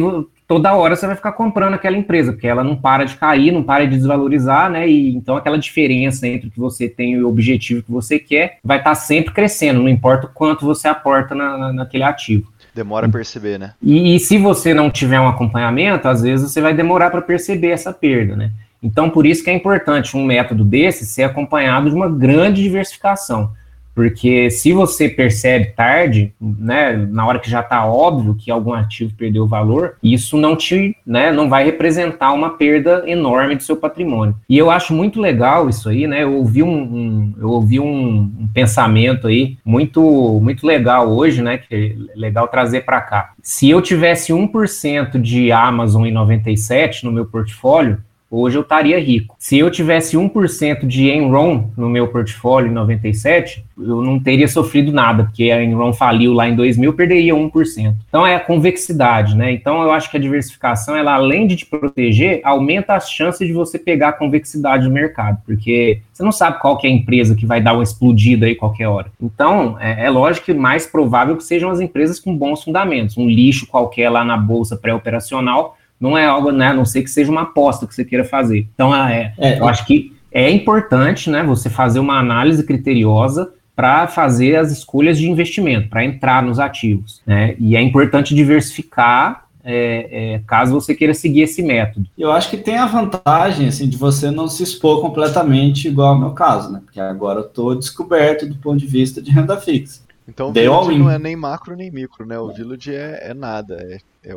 toda 0.48 0.74
hora 0.74 0.96
você 0.96 1.06
vai 1.06 1.14
ficar 1.14 1.32
comprando 1.32 1.74
aquela 1.74 1.96
empresa, 1.96 2.32
porque 2.32 2.48
ela 2.48 2.64
não 2.64 2.74
para 2.74 3.04
de 3.04 3.14
cair, 3.14 3.52
não 3.52 3.62
para 3.62 3.84
de 3.84 3.94
desvalorizar, 3.94 4.70
né? 4.70 4.88
E 4.88 5.14
então 5.14 5.36
aquela 5.36 5.58
diferença 5.58 6.26
entre 6.26 6.48
o 6.48 6.50
que 6.50 6.58
você 6.58 6.88
tem 6.88 7.12
e 7.12 7.22
o 7.22 7.28
objetivo 7.28 7.82
que 7.82 7.92
você 7.92 8.18
quer 8.18 8.56
vai 8.64 8.78
estar 8.78 8.90
tá 8.90 8.96
sempre 8.96 9.34
crescendo, 9.34 9.80
não 9.80 9.88
importa 9.88 10.26
o 10.26 10.30
quanto 10.30 10.64
você 10.64 10.88
aporta 10.88 11.34
na, 11.34 11.58
na, 11.58 11.72
naquele 11.72 12.02
ativo. 12.02 12.50
Demora 12.74 13.06
a 13.06 13.10
perceber, 13.10 13.58
né? 13.58 13.74
E, 13.82 14.16
e 14.16 14.20
se 14.20 14.38
você 14.38 14.72
não 14.72 14.90
tiver 14.90 15.20
um 15.20 15.28
acompanhamento, 15.28 16.08
às 16.08 16.22
vezes 16.22 16.50
você 16.50 16.60
vai 16.60 16.72
demorar 16.72 17.10
para 17.10 17.20
perceber 17.20 17.68
essa 17.68 17.92
perda, 17.92 18.34
né? 18.34 18.50
Então, 18.82 19.10
por 19.10 19.26
isso 19.26 19.42
que 19.42 19.50
é 19.50 19.52
importante 19.52 20.16
um 20.16 20.24
método 20.24 20.64
desse 20.64 21.04
ser 21.04 21.24
acompanhado 21.24 21.90
de 21.90 21.96
uma 21.96 22.08
grande 22.08 22.62
diversificação. 22.62 23.50
Porque 23.98 24.48
se 24.48 24.72
você 24.72 25.08
percebe 25.08 25.72
tarde, 25.74 26.32
né, 26.40 26.92
na 27.10 27.26
hora 27.26 27.40
que 27.40 27.50
já 27.50 27.58
está 27.58 27.84
óbvio 27.84 28.36
que 28.36 28.48
algum 28.48 28.72
ativo 28.72 29.12
perdeu 29.18 29.44
valor, 29.44 29.96
isso 30.00 30.36
não 30.36 30.54
te, 30.54 30.96
né, 31.04 31.32
não 31.32 31.48
vai 31.48 31.64
representar 31.64 32.32
uma 32.32 32.50
perda 32.50 33.02
enorme 33.08 33.56
do 33.56 33.62
seu 33.64 33.74
patrimônio. 33.74 34.36
E 34.48 34.56
eu 34.56 34.70
acho 34.70 34.94
muito 34.94 35.20
legal 35.20 35.68
isso 35.68 35.88
aí, 35.88 36.06
né? 36.06 36.22
Eu 36.22 36.34
ouvi 36.34 36.62
um, 36.62 36.80
um 36.80 37.34
eu 37.40 37.48
ouvi 37.50 37.80
um, 37.80 38.20
um, 38.20 38.48
pensamento 38.54 39.26
aí 39.26 39.58
muito 39.64 40.00
muito 40.40 40.64
legal 40.64 41.10
hoje, 41.10 41.42
né, 41.42 41.58
que 41.58 41.74
é 41.74 42.16
legal 42.16 42.46
trazer 42.46 42.82
para 42.82 43.00
cá. 43.00 43.32
Se 43.42 43.68
eu 43.68 43.82
tivesse 43.82 44.32
1% 44.32 45.20
de 45.20 45.50
Amazon 45.50 46.06
em 46.06 46.12
97 46.12 47.04
no 47.04 47.10
meu 47.10 47.26
portfólio, 47.26 47.98
hoje 48.30 48.56
eu 48.56 48.62
estaria 48.62 48.98
rico. 48.98 49.36
Se 49.38 49.58
eu 49.58 49.70
tivesse 49.70 50.16
1% 50.16 50.86
de 50.86 51.08
Enron 51.08 51.70
no 51.76 51.88
meu 51.88 52.08
portfólio 52.08 52.70
em 52.70 52.74
97, 52.74 53.64
eu 53.78 54.02
não 54.02 54.18
teria 54.18 54.48
sofrido 54.48 54.92
nada, 54.92 55.24
porque 55.24 55.50
a 55.50 55.62
Enron 55.62 55.92
faliu 55.92 56.32
lá 56.32 56.48
em 56.48 56.54
2000, 56.54 56.92
perderia 56.92 57.34
1%. 57.34 57.94
Então 58.08 58.26
é 58.26 58.34
a 58.34 58.40
convexidade, 58.40 59.36
né? 59.36 59.52
Então 59.52 59.82
eu 59.82 59.90
acho 59.90 60.10
que 60.10 60.16
a 60.16 60.20
diversificação, 60.20 60.96
ela 60.96 61.14
além 61.14 61.46
de 61.46 61.56
te 61.56 61.66
proteger, 61.66 62.40
aumenta 62.44 62.94
as 62.94 63.10
chances 63.10 63.46
de 63.46 63.52
você 63.52 63.78
pegar 63.78 64.08
a 64.08 64.12
convexidade 64.12 64.84
do 64.84 64.90
mercado, 64.90 65.38
porque 65.46 66.00
você 66.12 66.22
não 66.22 66.32
sabe 66.32 66.60
qual 66.60 66.76
que 66.76 66.86
é 66.86 66.90
a 66.90 66.92
empresa 66.92 67.34
que 67.34 67.46
vai 67.46 67.60
dar 67.60 67.74
uma 67.74 67.82
explodida 67.82 68.46
aí 68.46 68.54
qualquer 68.54 68.88
hora. 68.88 69.10
Então, 69.20 69.76
é, 69.80 70.06
é 70.06 70.10
lógico 70.10 70.46
que 70.46 70.54
mais 70.54 70.86
provável 70.86 71.36
que 71.36 71.44
sejam 71.44 71.70
as 71.70 71.80
empresas 71.80 72.18
com 72.20 72.36
bons 72.36 72.62
fundamentos. 72.62 73.16
Um 73.16 73.28
lixo 73.28 73.66
qualquer 73.66 74.10
lá 74.10 74.24
na 74.24 74.36
bolsa 74.36 74.76
pré-operacional 74.76 75.77
não 76.00 76.16
é 76.16 76.26
algo, 76.26 76.50
né? 76.52 76.68
A 76.68 76.74
não 76.74 76.84
sei 76.84 77.02
que 77.02 77.10
seja 77.10 77.30
uma 77.30 77.42
aposta 77.42 77.86
que 77.86 77.94
você 77.94 78.04
queira 78.04 78.24
fazer. 78.24 78.66
Então, 78.74 78.94
é, 78.94 79.32
é, 79.38 79.58
eu 79.58 79.66
acho 79.68 79.84
que 79.86 80.12
é 80.30 80.50
importante, 80.50 81.30
né? 81.30 81.42
Você 81.42 81.68
fazer 81.68 81.98
uma 81.98 82.18
análise 82.18 82.64
criteriosa 82.64 83.52
para 83.74 84.08
fazer 84.08 84.56
as 84.56 84.72
escolhas 84.72 85.16
de 85.16 85.30
investimento, 85.30 85.88
para 85.88 86.04
entrar 86.04 86.42
nos 86.42 86.58
ativos. 86.58 87.22
Né? 87.24 87.54
E 87.60 87.76
é 87.76 87.80
importante 87.80 88.34
diversificar 88.34 89.44
é, 89.62 90.34
é, 90.34 90.42
caso 90.46 90.72
você 90.72 90.94
queira 90.94 91.14
seguir 91.14 91.42
esse 91.42 91.62
método. 91.62 92.06
Eu 92.16 92.32
acho 92.32 92.50
que 92.50 92.56
tem 92.56 92.76
a 92.76 92.86
vantagem 92.86 93.68
assim, 93.68 93.88
de 93.88 93.96
você 93.96 94.30
não 94.30 94.48
se 94.48 94.62
expor 94.62 95.00
completamente 95.00 95.86
igual 95.86 96.14
ao 96.14 96.18
meu 96.18 96.30
caso, 96.30 96.72
né? 96.72 96.80
Porque 96.82 96.98
agora 96.98 97.40
eu 97.40 97.46
estou 97.46 97.74
descoberto 97.74 98.46
do 98.46 98.56
ponto 98.56 98.78
de 98.78 98.86
vista 98.86 99.20
de 99.20 99.30
renda 99.30 99.56
fixa. 99.58 100.00
Então 100.28 100.50
o 100.50 100.52
Village 100.52 100.98
não 100.98 101.10
é 101.10 101.18
nem 101.18 101.34
macro 101.34 101.74
nem 101.74 101.90
micro, 101.90 102.26
né? 102.26 102.38
O 102.38 102.52
Village 102.52 102.94
é, 102.94 103.30
é 103.30 103.34
nada, 103.34 103.76
é, 103.80 103.98
é, 104.22 104.36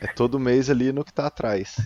é 0.00 0.06
todo 0.14 0.38
mês 0.38 0.70
ali 0.70 0.92
no 0.92 1.04
que 1.04 1.10
está 1.10 1.26
atrás. 1.26 1.76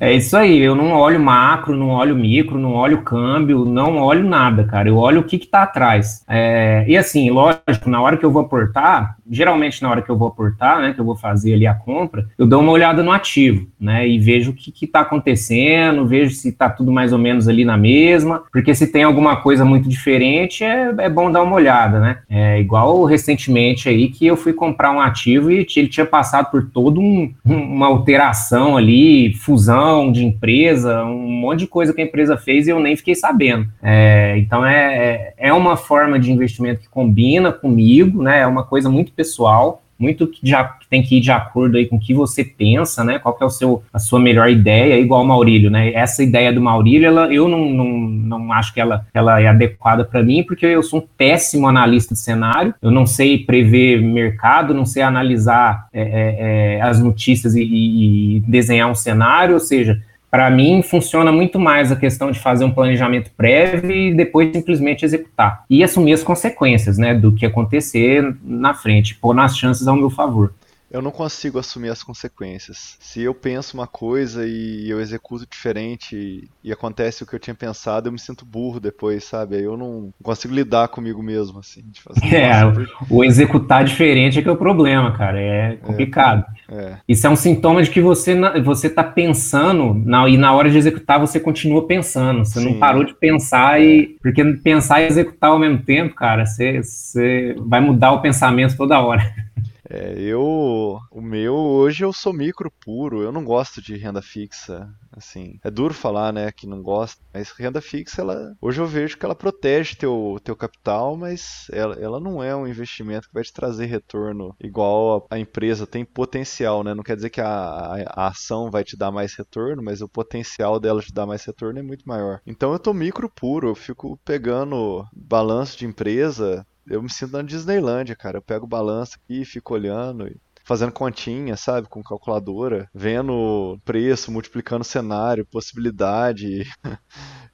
É 0.00 0.12
isso 0.14 0.34
aí, 0.34 0.58
eu 0.58 0.74
não 0.74 0.92
olho 0.92 1.20
macro, 1.20 1.76
não 1.76 1.90
olho 1.90 2.16
micro, 2.16 2.58
não 2.58 2.72
olho 2.72 3.02
câmbio, 3.02 3.66
não 3.66 3.98
olho 3.98 4.26
nada, 4.26 4.64
cara. 4.64 4.88
Eu 4.88 4.96
olho 4.96 5.20
o 5.20 5.24
que 5.24 5.36
está 5.36 5.64
atrás. 5.64 6.24
É, 6.26 6.84
e 6.88 6.96
assim, 6.96 7.30
lógico, 7.30 7.90
na 7.90 8.00
hora 8.00 8.16
que 8.16 8.24
eu 8.24 8.30
vou 8.30 8.42
aportar, 8.42 9.15
geralmente 9.30 9.82
na 9.82 9.90
hora 9.90 10.02
que 10.02 10.10
eu 10.10 10.16
vou 10.16 10.28
aportar, 10.28 10.80
né, 10.80 10.92
que 10.92 11.00
eu 11.00 11.04
vou 11.04 11.16
fazer 11.16 11.54
ali 11.54 11.66
a 11.66 11.74
compra, 11.74 12.28
eu 12.38 12.46
dou 12.46 12.60
uma 12.60 12.72
olhada 12.72 13.02
no 13.02 13.10
ativo, 13.10 13.66
né, 13.78 14.06
e 14.08 14.18
vejo 14.18 14.50
o 14.50 14.54
que 14.54 14.84
está 14.84 15.00
acontecendo, 15.00 16.06
vejo 16.06 16.34
se 16.34 16.48
está 16.48 16.68
tudo 16.68 16.92
mais 16.92 17.12
ou 17.12 17.18
menos 17.18 17.48
ali 17.48 17.64
na 17.64 17.76
mesma, 17.76 18.44
porque 18.52 18.74
se 18.74 18.90
tem 18.90 19.02
alguma 19.02 19.36
coisa 19.36 19.64
muito 19.64 19.88
diferente, 19.88 20.64
é, 20.64 20.94
é 20.98 21.08
bom 21.08 21.30
dar 21.30 21.42
uma 21.42 21.56
olhada, 21.56 22.00
né. 22.00 22.18
É 22.28 22.60
igual 22.60 23.04
recentemente 23.04 23.88
aí 23.88 24.08
que 24.08 24.26
eu 24.26 24.36
fui 24.36 24.52
comprar 24.52 24.92
um 24.92 25.00
ativo 25.00 25.50
e 25.50 25.66
ele 25.76 25.88
tinha 25.88 26.06
passado 26.06 26.50
por 26.50 26.70
todo 26.70 27.00
um, 27.00 27.32
uma 27.44 27.86
alteração 27.86 28.76
ali, 28.76 29.34
fusão 29.34 30.10
de 30.10 30.24
empresa, 30.24 31.04
um 31.04 31.30
monte 31.30 31.60
de 31.60 31.66
coisa 31.66 31.92
que 31.92 32.00
a 32.00 32.04
empresa 32.04 32.36
fez 32.36 32.66
e 32.66 32.70
eu 32.70 32.80
nem 32.80 32.96
fiquei 32.96 33.14
sabendo. 33.14 33.66
É, 33.82 34.36
então 34.38 34.64
é, 34.64 34.96
é, 34.96 35.34
é 35.48 35.52
uma 35.52 35.76
forma 35.76 36.18
de 36.18 36.30
investimento 36.30 36.80
que 36.80 36.88
combina 36.88 37.52
comigo, 37.52 38.22
né? 38.22 38.40
É 38.40 38.46
uma 38.46 38.64
coisa 38.64 38.88
muito 38.88 39.12
pessoal 39.16 39.82
muito 39.98 40.26
que, 40.26 40.46
já, 40.48 40.76
tem 40.90 41.02
que 41.02 41.16
ir 41.16 41.20
de 41.20 41.30
acordo 41.30 41.76
aí 41.76 41.86
com 41.86 41.96
o 41.96 42.00
que 42.00 42.12
você 42.12 42.44
pensa, 42.44 43.02
né? 43.02 43.18
Qual 43.18 43.34
que 43.34 43.42
é 43.42 43.46
o 43.46 43.50
seu, 43.50 43.82
a 43.92 43.98
sua 43.98 44.20
melhor 44.20 44.48
ideia, 44.50 44.98
igual 45.00 45.22
o 45.22 45.26
Maurílio, 45.26 45.70
né? 45.70 45.92
Essa 45.92 46.22
ideia 46.22 46.52
do 46.52 46.60
Maurílio, 46.60 47.06
ela, 47.06 47.32
eu 47.32 47.48
não, 47.48 47.64
não, 47.70 47.86
não 47.86 48.52
acho 48.52 48.74
que 48.74 48.80
ela, 48.80 49.06
ela 49.14 49.40
é 49.40 49.46
adequada 49.46 50.04
para 50.04 50.22
mim, 50.22 50.44
porque 50.44 50.66
eu 50.66 50.82
sou 50.82 51.00
um 51.00 51.06
péssimo 51.16 51.66
analista 51.66 52.14
de 52.14 52.20
cenário, 52.20 52.74
eu 52.82 52.90
não 52.90 53.06
sei 53.06 53.38
prever 53.38 54.00
mercado, 54.02 54.74
não 54.74 54.84
sei 54.84 55.02
analisar 55.02 55.88
é, 55.92 56.02
é, 56.02 56.76
é 56.76 56.82
as 56.82 57.00
notícias 57.00 57.54
e, 57.54 57.62
e 57.62 58.40
desenhar 58.46 58.90
um 58.90 58.94
cenário, 58.94 59.54
ou 59.54 59.60
seja, 59.60 60.02
para 60.30 60.50
mim, 60.50 60.82
funciona 60.82 61.30
muito 61.32 61.58
mais 61.58 61.90
a 61.90 61.96
questão 61.96 62.30
de 62.30 62.38
fazer 62.38 62.64
um 62.64 62.70
planejamento 62.70 63.30
prévio 63.36 63.90
e 63.90 64.14
depois 64.14 64.52
simplesmente 64.52 65.04
executar. 65.04 65.64
E 65.70 65.82
assumir 65.82 66.12
as 66.12 66.22
consequências, 66.22 66.98
né, 66.98 67.14
do 67.14 67.32
que 67.32 67.46
acontecer 67.46 68.36
na 68.44 68.74
frente, 68.74 69.14
pôr 69.14 69.34
nas 69.34 69.56
chances 69.56 69.86
ao 69.86 69.96
meu 69.96 70.10
favor 70.10 70.52
eu 70.90 71.02
não 71.02 71.10
consigo 71.10 71.58
assumir 71.58 71.88
as 71.88 72.02
consequências. 72.02 72.96
Se 73.00 73.20
eu 73.20 73.34
penso 73.34 73.76
uma 73.76 73.86
coisa 73.86 74.46
e 74.46 74.88
eu 74.88 75.00
executo 75.00 75.46
diferente 75.46 76.48
e 76.62 76.72
acontece 76.72 77.22
o 77.22 77.26
que 77.26 77.34
eu 77.34 77.40
tinha 77.40 77.54
pensado, 77.54 78.08
eu 78.08 78.12
me 78.12 78.18
sinto 78.18 78.44
burro 78.44 78.78
depois, 78.78 79.24
sabe? 79.24 79.56
Aí 79.56 79.64
eu 79.64 79.76
não 79.76 80.12
consigo 80.22 80.54
lidar 80.54 80.88
comigo 80.88 81.22
mesmo, 81.22 81.58
assim. 81.58 81.82
é, 82.32 82.62
o 83.10 83.24
executar 83.24 83.84
diferente 83.84 84.38
é 84.38 84.42
que 84.42 84.48
é 84.48 84.52
o 84.52 84.56
problema, 84.56 85.12
cara. 85.12 85.40
É 85.40 85.76
complicado. 85.76 86.44
É, 86.68 86.76
é. 86.76 86.98
Isso 87.08 87.26
é 87.26 87.30
um 87.30 87.36
sintoma 87.36 87.82
de 87.82 87.90
que 87.90 88.00
você, 88.00 88.34
você 88.62 88.88
tá 88.88 89.02
pensando 89.02 89.94
na, 89.94 90.28
e 90.28 90.36
na 90.36 90.52
hora 90.52 90.70
de 90.70 90.78
executar 90.78 91.18
você 91.18 91.40
continua 91.40 91.86
pensando. 91.86 92.44
Você 92.44 92.60
Sim. 92.60 92.66
não 92.66 92.78
parou 92.78 93.04
de 93.04 93.14
pensar 93.14 93.80
e. 93.80 94.16
Porque 94.22 94.44
pensar 94.62 95.02
e 95.02 95.06
executar 95.06 95.50
ao 95.50 95.58
mesmo 95.58 95.78
tempo, 95.78 96.14
cara, 96.14 96.46
você, 96.46 96.82
você 96.82 97.56
vai 97.58 97.80
mudar 97.80 98.12
o 98.12 98.20
pensamento 98.20 98.76
toda 98.76 99.00
hora. 99.00 99.22
É, 99.88 100.14
eu. 100.18 100.98
O 101.10 101.20
meu, 101.20 101.54
hoje 101.54 102.04
eu 102.04 102.12
sou 102.12 102.32
micro 102.32 102.70
puro, 102.84 103.22
eu 103.22 103.32
não 103.32 103.44
gosto 103.44 103.80
de 103.80 103.96
renda 103.96 104.20
fixa. 104.22 104.88
Assim, 105.12 105.58
é 105.64 105.70
duro 105.70 105.94
falar, 105.94 106.32
né, 106.32 106.50
que 106.52 106.66
não 106.66 106.82
gosta, 106.82 107.22
mas 107.32 107.50
renda 107.50 107.80
fixa, 107.80 108.20
ela. 108.20 108.54
Hoje 108.60 108.80
eu 108.80 108.86
vejo 108.86 109.16
que 109.16 109.24
ela 109.24 109.34
protege 109.34 109.96
teu, 109.96 110.38
teu 110.44 110.56
capital, 110.56 111.16
mas 111.16 111.66
ela, 111.72 111.94
ela 111.96 112.20
não 112.20 112.42
é 112.42 112.54
um 112.54 112.66
investimento 112.66 113.28
que 113.28 113.34
vai 113.34 113.42
te 113.42 113.52
trazer 113.52 113.86
retorno 113.86 114.54
igual 114.60 115.26
a, 115.30 115.36
a 115.36 115.38
empresa 115.38 115.86
tem 115.86 116.04
potencial, 116.04 116.82
né? 116.82 116.94
Não 116.94 117.02
quer 117.02 117.16
dizer 117.16 117.30
que 117.30 117.40
a, 117.40 117.48
a, 117.48 118.24
a, 118.24 118.28
ação 118.28 118.70
vai 118.70 118.84
te 118.84 118.96
dar 118.96 119.10
mais 119.10 119.34
retorno, 119.34 119.82
mas 119.82 120.00
o 120.00 120.08
potencial 120.08 120.78
dela 120.78 121.00
te 121.00 121.12
dar 121.12 121.26
mais 121.26 121.44
retorno 121.44 121.78
é 121.78 121.82
muito 121.82 122.06
maior. 122.06 122.40
Então 122.46 122.72
eu 122.72 122.78
tô 122.78 122.92
micro 122.92 123.30
puro, 123.30 123.68
eu 123.68 123.74
fico 123.74 124.18
pegando 124.24 125.04
balanço 125.14 125.78
de 125.78 125.86
empresa 125.86 126.66
eu 126.88 127.02
me 127.02 127.10
sinto 127.10 127.32
na 127.32 127.42
Disneylândia, 127.42 128.16
cara. 128.16 128.38
Eu 128.38 128.42
pego 128.42 128.64
o 128.64 128.68
balanço 128.68 129.16
aqui, 129.16 129.44
fico 129.44 129.74
olhando, 129.74 130.30
fazendo 130.66 130.90
continha, 130.90 131.56
sabe, 131.56 131.88
com 131.88 132.02
calculadora, 132.02 132.90
vendo 132.92 133.78
preço, 133.84 134.32
multiplicando 134.32 134.82
cenário, 134.82 135.46
possibilidade. 135.46 136.64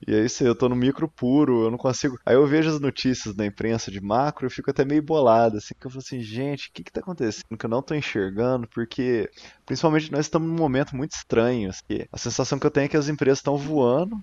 e 0.09 0.15
é 0.15 0.25
isso 0.25 0.43
eu 0.43 0.55
tô 0.55 0.67
no 0.67 0.75
micro 0.75 1.07
puro, 1.07 1.65
eu 1.65 1.71
não 1.71 1.77
consigo. 1.77 2.17
Aí 2.25 2.35
eu 2.35 2.47
vejo 2.47 2.71
as 2.71 2.81
notícias 2.81 3.35
da 3.35 3.45
imprensa 3.45 3.91
de 3.91 4.01
macro, 4.01 4.47
eu 4.47 4.51
fico 4.51 4.71
até 4.71 4.83
meio 4.83 5.03
bolado, 5.03 5.59
assim, 5.59 5.75
que 5.79 5.87
eu 5.87 5.91
falo 5.91 6.03
assim, 6.03 6.21
gente, 6.21 6.69
o 6.69 6.73
que 6.73 6.85
que 6.85 6.93
tá 6.93 7.01
acontecendo 7.01 7.59
que 7.59 7.67
eu 7.67 7.71
não 7.71 7.83
tô 7.83 7.95
enxergando? 7.95 8.67
Porque, 8.69 9.29
principalmente, 9.67 10.11
nós 10.11 10.21
estamos 10.21 10.49
num 10.49 10.57
momento 10.57 10.97
muito 10.97 11.13
estranho, 11.13 11.69
assim. 11.69 12.07
A 12.11 12.17
sensação 12.17 12.59
que 12.59 12.67
eu 12.67 12.71
tenho 12.71 12.87
é 12.87 12.89
que 12.89 12.97
as 12.97 13.09
empresas 13.09 13.41
estão 13.41 13.59
voando 13.59 14.17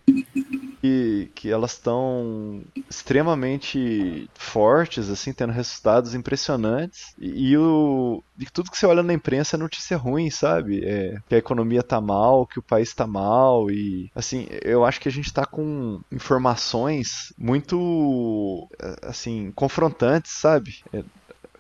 que, 0.82 1.32
que 1.36 1.52
elas 1.52 1.74
estão 1.74 2.64
extremamente 2.90 4.30
fortes, 4.34 5.10
assim, 5.10 5.34
tendo 5.34 5.54
resultados 5.54 6.16
impressionantes. 6.16 7.14
E, 7.20 7.52
e, 7.52 7.58
o, 7.58 8.24
e 8.38 8.46
tudo 8.46 8.72
que 8.72 8.78
você 8.78 8.86
olha 8.86 9.04
na 9.04 9.14
imprensa 9.14 9.56
é 9.56 9.60
notícia 9.60 9.98
ruim, 9.98 10.30
sabe? 10.30 10.84
É, 10.84 11.18
que 11.28 11.36
a 11.36 11.40
economia 11.40 11.84
tá 11.84 12.00
mal, 12.00 12.48
que 12.48 12.60
o 12.60 12.64
país 12.64 12.94
tá 12.94 13.06
mal. 13.06 13.70
E, 13.70 14.12
assim, 14.16 14.48
eu 14.64 14.86
acho 14.86 15.00
que 15.00 15.10
a 15.10 15.12
gente 15.12 15.34
tá 15.34 15.46
com 15.46 16.02
informações 16.12 17.34
muito, 17.38 18.68
assim, 19.02 19.52
confrontantes, 19.52 20.32
sabe? 20.32 20.84
É, 20.94 21.04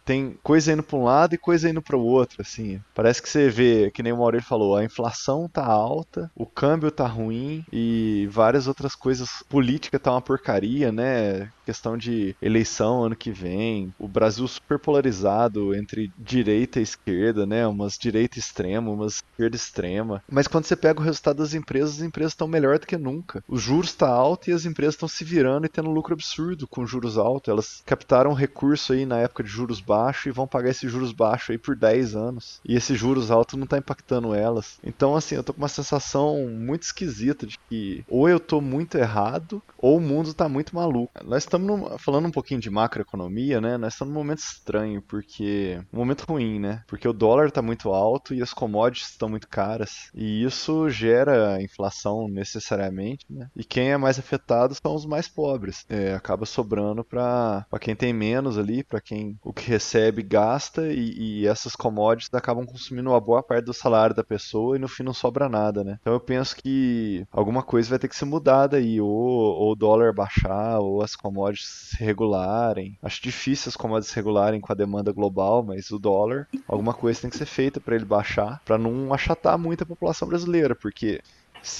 tem 0.10 0.36
coisa 0.41 0.74
indo 0.74 0.82
para 0.82 0.98
um 0.98 1.04
lado 1.04 1.36
e 1.36 1.38
coisa 1.38 1.69
indo 1.69 1.84
para 1.84 1.95
o 1.95 2.04
outro, 2.04 2.41
assim. 2.41 2.82
Parece 2.95 3.22
que 3.22 3.30
você 3.30 3.48
vê, 3.48 3.91
que 3.91 4.02
nem 4.02 4.12
o 4.12 4.17
Maurício 4.17 4.50
falou, 4.50 4.76
a 4.76 4.84
inflação 4.84 5.48
tá 5.48 5.63
alta, 5.63 6.32
o 6.36 6.48
câmbio 6.48 6.89
tá 6.89 7.06
ruim 7.06 7.63
e 7.72 8.28
várias 8.32 8.67
outras 8.67 8.95
coisas. 8.95 9.43
Política 9.48 10.00
tá 10.00 10.10
uma 10.12 10.19
porcaria, 10.19 10.91
né? 10.91 11.52
Questão 11.63 11.95
de 11.95 12.36
eleição 12.41 13.04
ano 13.04 13.15
que 13.15 13.30
vem, 13.30 13.93
o 14.00 14.08
Brasil 14.08 14.48
super 14.48 14.80
polarizado 14.80 15.76
entre 15.76 16.12
direita 16.17 16.80
e 16.80 16.84
esquerda, 16.84 17.45
né? 17.45 17.67
Umas 17.67 17.95
direita 17.95 18.39
extrema, 18.39 18.89
umas 18.89 19.17
esquerda 19.17 19.56
extrema. 19.56 20.24
Mas 20.28 20.48
quando 20.48 20.65
você 20.65 20.76
pega 20.76 21.00
o 21.00 21.04
resultado 21.04 21.38
das 21.38 21.54
empresas, 21.54 21.98
as 21.98 22.02
empresas 22.02 22.32
estão 22.32 22.48
melhor 22.48 22.80
do 22.80 22.88
que 22.88 22.98
nunca. 22.98 23.43
Os 23.48 23.62
juros 23.62 23.93
tá 23.93 24.10
alto 24.10 24.50
e 24.50 24.54
as 24.54 24.65
empresas 24.65 24.95
estão 24.95 25.08
se 25.08 25.24
virando 25.24 25.67
e 25.67 25.69
tendo 25.69 25.91
lucro 25.91 26.15
absurdo 26.15 26.67
com 26.67 26.84
juros 26.84 27.15
altos. 27.15 27.52
Elas 27.52 27.84
captaram 27.86 28.34
recurso 28.34 28.93
aí 28.93 29.06
na 29.06 29.19
época 29.19 29.43
de 29.43 29.50
juros 29.50 29.80
baixos 29.80 29.99
baixo 30.00 30.30
e 30.30 30.32
vão 30.32 30.48
pagar 30.48 30.70
esses 30.70 30.92
juros 30.92 31.12
baixos 31.12 31.52
aí 31.52 31.58
por 31.58 31.76
10 31.76 32.16
anos. 32.16 32.62
E 32.66 32.76
esses 32.76 32.98
juros 32.98 33.32
altos 33.32 33.60
não 33.60 33.68
tá 33.68 33.78
impactando 33.78 34.34
elas. 34.34 34.80
Então, 34.84 35.16
assim, 35.16 35.36
eu 35.36 35.44
tô 35.44 35.54
com 35.54 35.62
uma 35.62 35.68
sensação 35.68 36.48
muito 36.50 36.84
esquisita 36.84 37.46
de 37.46 37.58
que 37.70 38.04
ou 38.08 38.30
eu 38.30 38.40
tô 38.40 38.62
muito 38.62 38.98
errado 38.98 39.62
ou 39.78 39.98
o 39.98 40.02
mundo 40.02 40.34
tá 40.34 40.48
muito 40.48 40.76
maluco. 40.76 41.12
Nós 41.24 41.44
estamos 41.44 42.02
falando 42.02 42.28
um 42.28 42.32
pouquinho 42.32 42.60
de 42.60 42.70
macroeconomia, 42.70 43.60
né? 43.62 43.78
Nós 43.78 43.94
estamos 43.94 44.14
num 44.14 44.20
momento 44.20 44.40
estranho, 44.40 45.02
porque. 45.02 45.82
Um 45.94 45.98
momento 45.98 46.26
ruim, 46.28 46.60
né? 46.60 46.84
Porque 46.88 47.08
o 47.08 47.14
dólar 47.14 47.52
tá 47.52 47.62
muito 47.62 47.90
alto 47.90 48.34
e 48.34 48.42
as 48.42 48.54
commodities 48.54 49.12
estão 49.12 49.30
muito 49.30 49.48
caras. 49.48 50.10
E 50.14 50.44
isso 50.44 50.90
gera 50.90 51.62
inflação 51.62 52.28
necessariamente, 52.28 53.26
né? 53.30 53.50
E 53.56 53.64
quem 53.64 53.92
é 53.92 53.98
mais 53.98 54.20
afetado 54.20 54.76
são 54.76 54.96
os 54.96 55.06
mais 55.06 55.28
pobres. 55.28 55.86
É, 55.90 56.14
acaba 56.14 56.46
sobrando 56.46 57.04
para 57.04 57.66
quem 57.80 57.96
tem 57.96 58.14
menos 58.14 58.58
ali, 58.58 58.84
para 58.84 59.02
quem 59.02 59.38
o 59.44 59.54
que 59.54 59.70
recebe 59.70 59.88
recebe 59.89 60.21
gasta 60.21 60.93
e, 60.93 61.41
e, 61.41 61.47
essas 61.47 61.75
commodities 61.75 62.30
acabam 62.34 62.65
consumindo 62.65 63.10
uma 63.10 63.19
boa 63.19 63.41
parte 63.41 63.65
do 63.65 63.73
salário 63.73 64.15
da 64.15 64.23
pessoa 64.23 64.75
e 64.75 64.80
no 64.80 64.88
fim 64.88 65.02
não 65.02 65.13
sobra 65.13 65.49
nada, 65.49 65.84
né? 65.84 65.97
Então 66.02 66.13
eu 66.13 66.19
penso 66.19 66.56
que 66.56 67.25
alguma 67.32 67.63
coisa 67.63 67.89
vai 67.89 67.97
ter 67.97 68.08
que 68.08 68.15
ser 68.15 68.25
mudada 68.25 68.78
aí, 68.78 69.02
ou, 69.02 69.10
ou 69.10 69.71
o 69.71 69.75
dólar 69.75 70.13
baixar, 70.13 70.80
ou 70.80 71.02
as 71.02 71.15
commodities 71.15 71.89
se 71.89 72.04
regularem. 72.04 72.97
Acho 73.02 73.21
difícil 73.21 73.69
as 73.69 73.75
commodities 73.75 74.12
se 74.12 74.15
regularem 74.15 74.62
com 74.62 74.71
a 74.71 74.75
demanda 74.75 75.12
global, 75.12 75.63
mas 75.63 75.89
o 75.89 75.97
dólar, 75.97 76.47
alguma 76.67 76.93
coisa 76.93 77.21
tem 77.21 77.30
que 77.30 77.38
ser 77.38 77.47
feita 77.47 77.80
para 77.80 77.95
ele 77.95 78.06
baixar, 78.06 78.62
para 78.63 78.78
não 78.78 79.13
achatar 79.13 79.58
muito 79.58 79.84
a 79.84 79.88
população 79.88 80.28
brasileira, 80.28 80.75
porque 80.75 81.21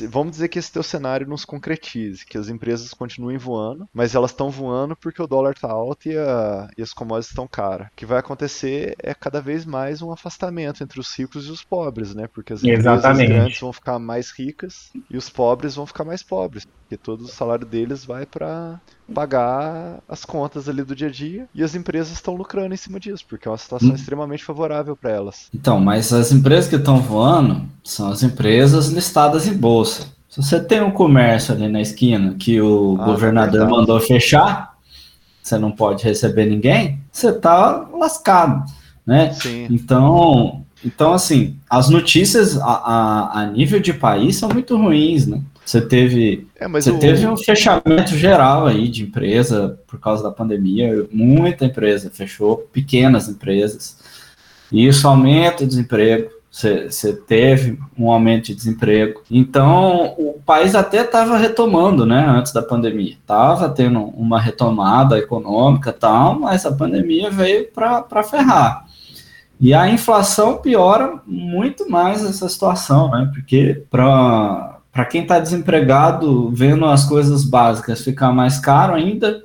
vamos 0.10 0.32
dizer 0.32 0.48
que 0.48 0.60
esse 0.60 0.72
teu 0.72 0.84
cenário 0.84 1.28
não 1.28 1.38
se 1.38 1.46
concretize, 1.46 2.26
que 2.26 2.38
as 2.38 2.50
empresas 2.50 2.94
continuem 2.94 3.38
voando, 3.38 3.88
mas 3.94 4.16
elas 4.16 4.32
estão 4.32 4.50
voando 4.50 4.96
porque 4.96 5.22
o 5.22 5.28
dólar 5.28 5.54
está 5.54 5.70
alto 5.70 6.08
e, 6.10 6.18
a, 6.18 6.70
e 6.78 6.82
as 6.82 6.94
commodities 6.94 7.32
estão 7.32 7.48
caras. 7.48 7.88
O 7.88 7.96
que 7.96 8.06
vai 8.06 8.20
acontecer 8.20 8.96
é 9.02 9.14
cada 9.14 9.42
vez 9.42 9.66
mais 9.66 10.02
um 10.02 10.12
afastamento 10.12 10.84
entre 10.84 11.00
os 11.00 11.14
ricos 11.18 11.48
e 11.48 11.52
os 11.52 11.64
pobres, 11.64 12.14
né? 12.14 12.28
Porque 12.28 12.54
as 12.54 12.64
empresas 12.64 13.00
Exatamente. 13.00 13.28
grandes 13.28 13.60
vão 13.60 13.74
ficar 13.74 14.00
mais 14.00 14.32
ricas 14.32 14.92
e 15.10 15.18
os 15.18 15.30
pobres 15.30 15.76
vão 15.76 15.86
ficar 15.86 16.04
mais 16.04 16.24
pobres, 16.24 16.66
porque 16.66 16.98
todo 16.98 17.22
o 17.22 17.28
salário 17.28 17.66
deles 17.66 18.06
vai 18.06 18.26
para 18.26 18.80
pagar 19.14 20.02
as 20.08 20.24
contas 20.24 20.70
ali 20.70 20.84
do 20.84 20.96
dia 20.96 21.08
a 21.08 21.12
dia 21.12 21.48
e 21.54 21.64
as 21.64 21.74
empresas 21.74 22.14
estão 22.14 22.36
lucrando 22.36 22.74
em 22.74 22.78
cima 22.78 23.00
disso, 23.00 23.26
porque 23.28 23.48
é 23.48 23.52
uma 23.52 23.58
situação 23.58 23.90
hum. 23.90 23.96
extremamente 23.96 24.44
favorável 24.44 24.96
para 24.96 25.12
elas. 25.12 25.50
Então, 25.54 25.80
mas 25.80 26.14
as 26.14 26.32
empresas 26.32 26.70
que 26.70 26.76
estão 26.76 27.02
voando 27.02 27.68
são 27.84 28.12
as 28.12 28.22
empresas 28.24 28.90
listadas 28.90 29.48
em 29.48 29.54
bolsa. 29.54 29.69
Se 30.30 30.42
você 30.44 30.60
tem 30.60 30.82
um 30.82 30.92
comércio 30.92 31.54
ali 31.54 31.68
na 31.68 31.82
esquina 31.82 32.36
que 32.38 32.62
o 32.62 32.98
ah, 33.00 33.06
governador 33.06 33.62
é 33.62 33.70
mandou 33.70 34.00
fechar, 34.00 34.78
você 35.42 35.58
não 35.58 35.72
pode 35.72 36.04
receber 36.04 36.46
ninguém, 36.46 37.00
você 37.12 37.34
tá 37.34 37.88
lascado, 37.94 38.64
né? 39.06 39.34
Sim. 39.34 39.68
Então, 39.70 40.64
então 40.86 41.14
assim, 41.14 41.58
as 41.70 41.90
notícias 41.90 42.58
a, 42.58 42.64
a, 42.64 43.42
a 43.42 43.46
nível 43.48 43.80
de 43.80 43.94
país 43.94 44.36
são 44.36 44.50
muito 44.50 44.78
ruins, 44.78 45.26
né? 45.26 45.42
Você 45.70 45.82
teve, 45.82 46.48
é, 46.60 46.68
você 46.68 46.90
o... 46.90 46.98
teve 46.98 47.28
um 47.28 47.38
fechamento 47.38 48.18
geral 48.18 48.66
aí 48.66 48.88
de 48.88 49.04
empresa 49.04 49.80
por 49.86 50.00
causa 50.00 50.24
da 50.24 50.32
pandemia. 50.32 51.08
Muita 51.12 51.64
empresa 51.64 52.10
fechou, 52.12 52.68
pequenas 52.74 53.30
empresas. 53.30 54.00
E 54.72 54.88
isso 54.88 55.08
aumenta 55.08 55.64
o 55.64 55.68
desemprego. 55.68 56.32
Você, 56.52 57.14
teve 57.28 57.78
um 57.98 58.12
aumento 58.12 58.46
de 58.46 58.56
desemprego. 58.56 59.22
Então, 59.30 60.16
o 60.18 60.42
país 60.44 60.74
até 60.74 61.02
estava 61.02 61.38
retomando, 61.38 62.06
né, 62.06 62.26
antes 62.28 62.52
da 62.52 62.62
pandemia. 62.62 63.14
Estava 63.14 63.70
tendo 63.70 64.02
uma 64.02 64.40
retomada 64.40 65.18
econômica 65.18 65.94
tal, 65.94 66.40
mas 66.40 66.66
a 66.66 66.72
pandemia 66.72 67.30
veio 67.30 67.68
para 67.72 68.24
ferrar. 68.24 68.86
E 69.62 69.74
a 69.74 69.90
inflação 69.90 70.58
piora 70.58 71.20
muito 71.28 71.90
mais 71.90 72.24
essa 72.26 72.48
situação, 72.48 73.12
né? 73.12 73.30
Porque 73.34 73.84
para 73.92 75.06
quem 75.10 75.22
está 75.22 75.38
desempregado, 75.38 76.50
vendo 76.50 76.86
as 76.86 77.06
coisas 77.06 77.44
básicas 77.44 78.02
ficar 78.02 78.32
mais 78.32 78.58
caro 78.58 78.94
ainda, 78.96 79.44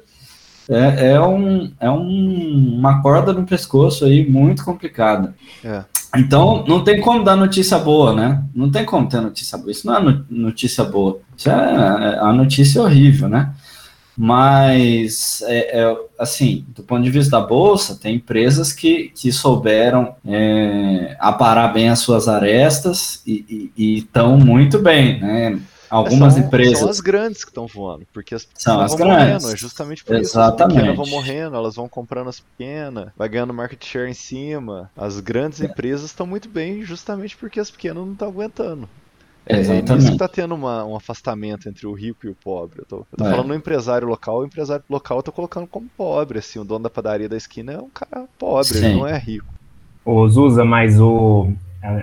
é, 0.69 1.13
é, 1.13 1.21
um, 1.21 1.71
é 1.79 1.91
um, 1.91 2.77
uma 2.79 3.03
corda 3.03 3.33
no 3.33 3.45
pescoço 3.45 4.05
aí 4.05 4.29
muito 4.29 4.65
complicada. 4.65 5.35
É. 5.63 5.85
Então, 6.17 6.65
não 6.67 6.83
tem 6.83 7.01
como 7.01 7.25
dar 7.25 7.37
notícia 7.37 7.79
boa, 7.79 8.15
né? 8.15 8.43
Não 8.55 8.71
tem 8.71 8.85
como 8.85 9.09
ter 9.09 9.21
notícia 9.21 9.59
boa. 9.59 9.71
Isso 9.71 9.87
não 9.87 9.97
é 9.97 10.19
notícia 10.31 10.85
boa. 10.85 11.19
Isso 11.37 11.51
é, 11.51 11.53
é 11.53 12.19
a 12.21 12.33
notícia 12.33 12.83
horrível, 12.83 13.29
né? 13.29 13.53
Mas, 14.17 15.43
é, 15.43 15.81
é, 15.81 15.97
assim, 16.19 16.65
do 16.69 16.85
ponto 16.85 17.03
de 17.03 17.11
vista 17.11 17.33
da 17.33 17.45
Bolsa, 17.45 17.99
tem 18.01 18.15
empresas 18.15 18.73
que, 18.73 19.11
que 19.13 19.33
souberam 19.33 20.15
é, 20.25 21.17
aparar 21.19 21.73
bem 21.73 21.89
as 21.89 21.99
suas 21.99 22.29
arestas 22.29 23.21
e 23.27 23.73
estão 23.77 24.39
muito 24.39 24.79
bem, 24.79 25.21
né? 25.21 25.59
Algumas 25.95 26.35
são, 26.35 26.43
empresas. 26.43 26.79
São 26.81 26.89
as 26.89 27.01
grandes 27.01 27.45
que 27.45 27.51
estão 27.51 27.69
voando, 27.69 28.05
porque 28.13 28.35
as 28.35 28.49
são 28.55 28.81
as 28.81 28.91
vão 28.91 28.99
grandes. 28.99 29.45
morrendo, 29.45 29.53
é 29.53 29.57
justamente 29.57 30.05
por 30.05 30.17
Exatamente. 30.17 30.25
isso. 30.25 30.63
As 30.63 30.75
pequenas 30.75 30.97
vão 30.97 31.07
morrendo, 31.07 31.57
elas 31.57 31.77
vão 31.77 31.89
comprando 31.89 32.29
as 32.29 32.41
pequenas, 32.41 33.11
vai 33.17 33.29
ganhando 33.29 33.55
market 33.55 33.85
share 33.85 34.11
em 34.11 34.15
cima. 34.15 34.91
As 34.97 35.21
grandes 35.21 35.61
é. 35.61 35.67
empresas 35.67 36.07
estão 36.07 36.27
muito 36.27 36.49
bem, 36.49 36.83
justamente 36.83 37.37
porque 37.37 37.61
as 37.61 37.71
pequenas 37.71 38.05
não 38.05 38.13
estão 38.13 38.29
aguentando. 38.29 38.89
É, 39.47 39.61
Exatamente. 39.61 39.93
É 39.93 39.95
nisso 39.95 40.13
que 40.13 40.19
tá 40.19 40.27
tendo 40.27 40.55
uma, 40.55 40.85
um 40.85 40.97
afastamento 40.97 41.69
entre 41.69 41.87
o 41.87 41.93
rico 41.93 42.27
e 42.27 42.31
o 42.31 42.35
pobre. 42.35 42.81
Eu 42.81 42.87
tô, 42.87 42.97
eu 42.97 43.19
tô 43.19 43.25
é. 43.27 43.31
falando 43.31 43.49
no 43.49 43.55
empresário 43.55 44.09
local, 44.09 44.41
o 44.41 44.47
empresário 44.47 44.85
local 44.91 45.19
eu 45.19 45.23
tô 45.23 45.31
colocando 45.31 45.67
como 45.67 45.89
pobre, 45.97 46.39
assim, 46.39 46.59
o 46.59 46.65
dono 46.65 46.83
da 46.83 46.91
padaria 46.91 47.29
da 47.29 47.37
esquina 47.37 47.73
é 47.73 47.79
um 47.79 47.91
cara 47.91 48.25
pobre, 48.37 48.79
Sim. 48.79 48.85
ele 48.85 48.95
não 48.97 49.07
é 49.07 49.17
rico. 49.17 49.47
Ô, 50.05 50.27
Zusa, 50.29 50.65
mas 50.65 50.99
o 50.99 51.53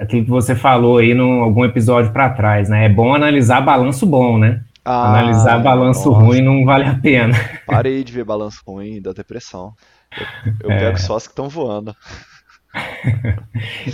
aquilo 0.01 0.23
que 0.25 0.29
você 0.29 0.55
falou 0.55 0.99
aí 0.99 1.11
em 1.11 1.41
algum 1.41 1.65
episódio 1.65 2.11
para 2.11 2.29
trás, 2.29 2.69
né? 2.69 2.85
É 2.85 2.89
bom 2.89 3.13
analisar 3.13 3.61
balanço 3.61 4.05
bom, 4.05 4.37
né? 4.37 4.61
Ah, 4.83 5.09
analisar 5.09 5.59
balanço 5.59 6.09
nossa. 6.09 6.25
ruim 6.25 6.41
não 6.41 6.65
vale 6.65 6.85
a 6.85 6.95
pena. 6.95 7.35
Parei 7.67 8.03
de 8.03 8.11
ver 8.11 8.23
balanço 8.23 8.61
ruim, 8.65 9.01
dá 9.01 9.11
depressão. 9.11 9.73
Eu, 10.45 10.69
eu 10.69 10.71
é. 10.71 10.79
pego 10.79 10.99
só 10.99 11.15
as 11.15 11.27
que 11.27 11.31
estão 11.31 11.47
voando. 11.47 11.95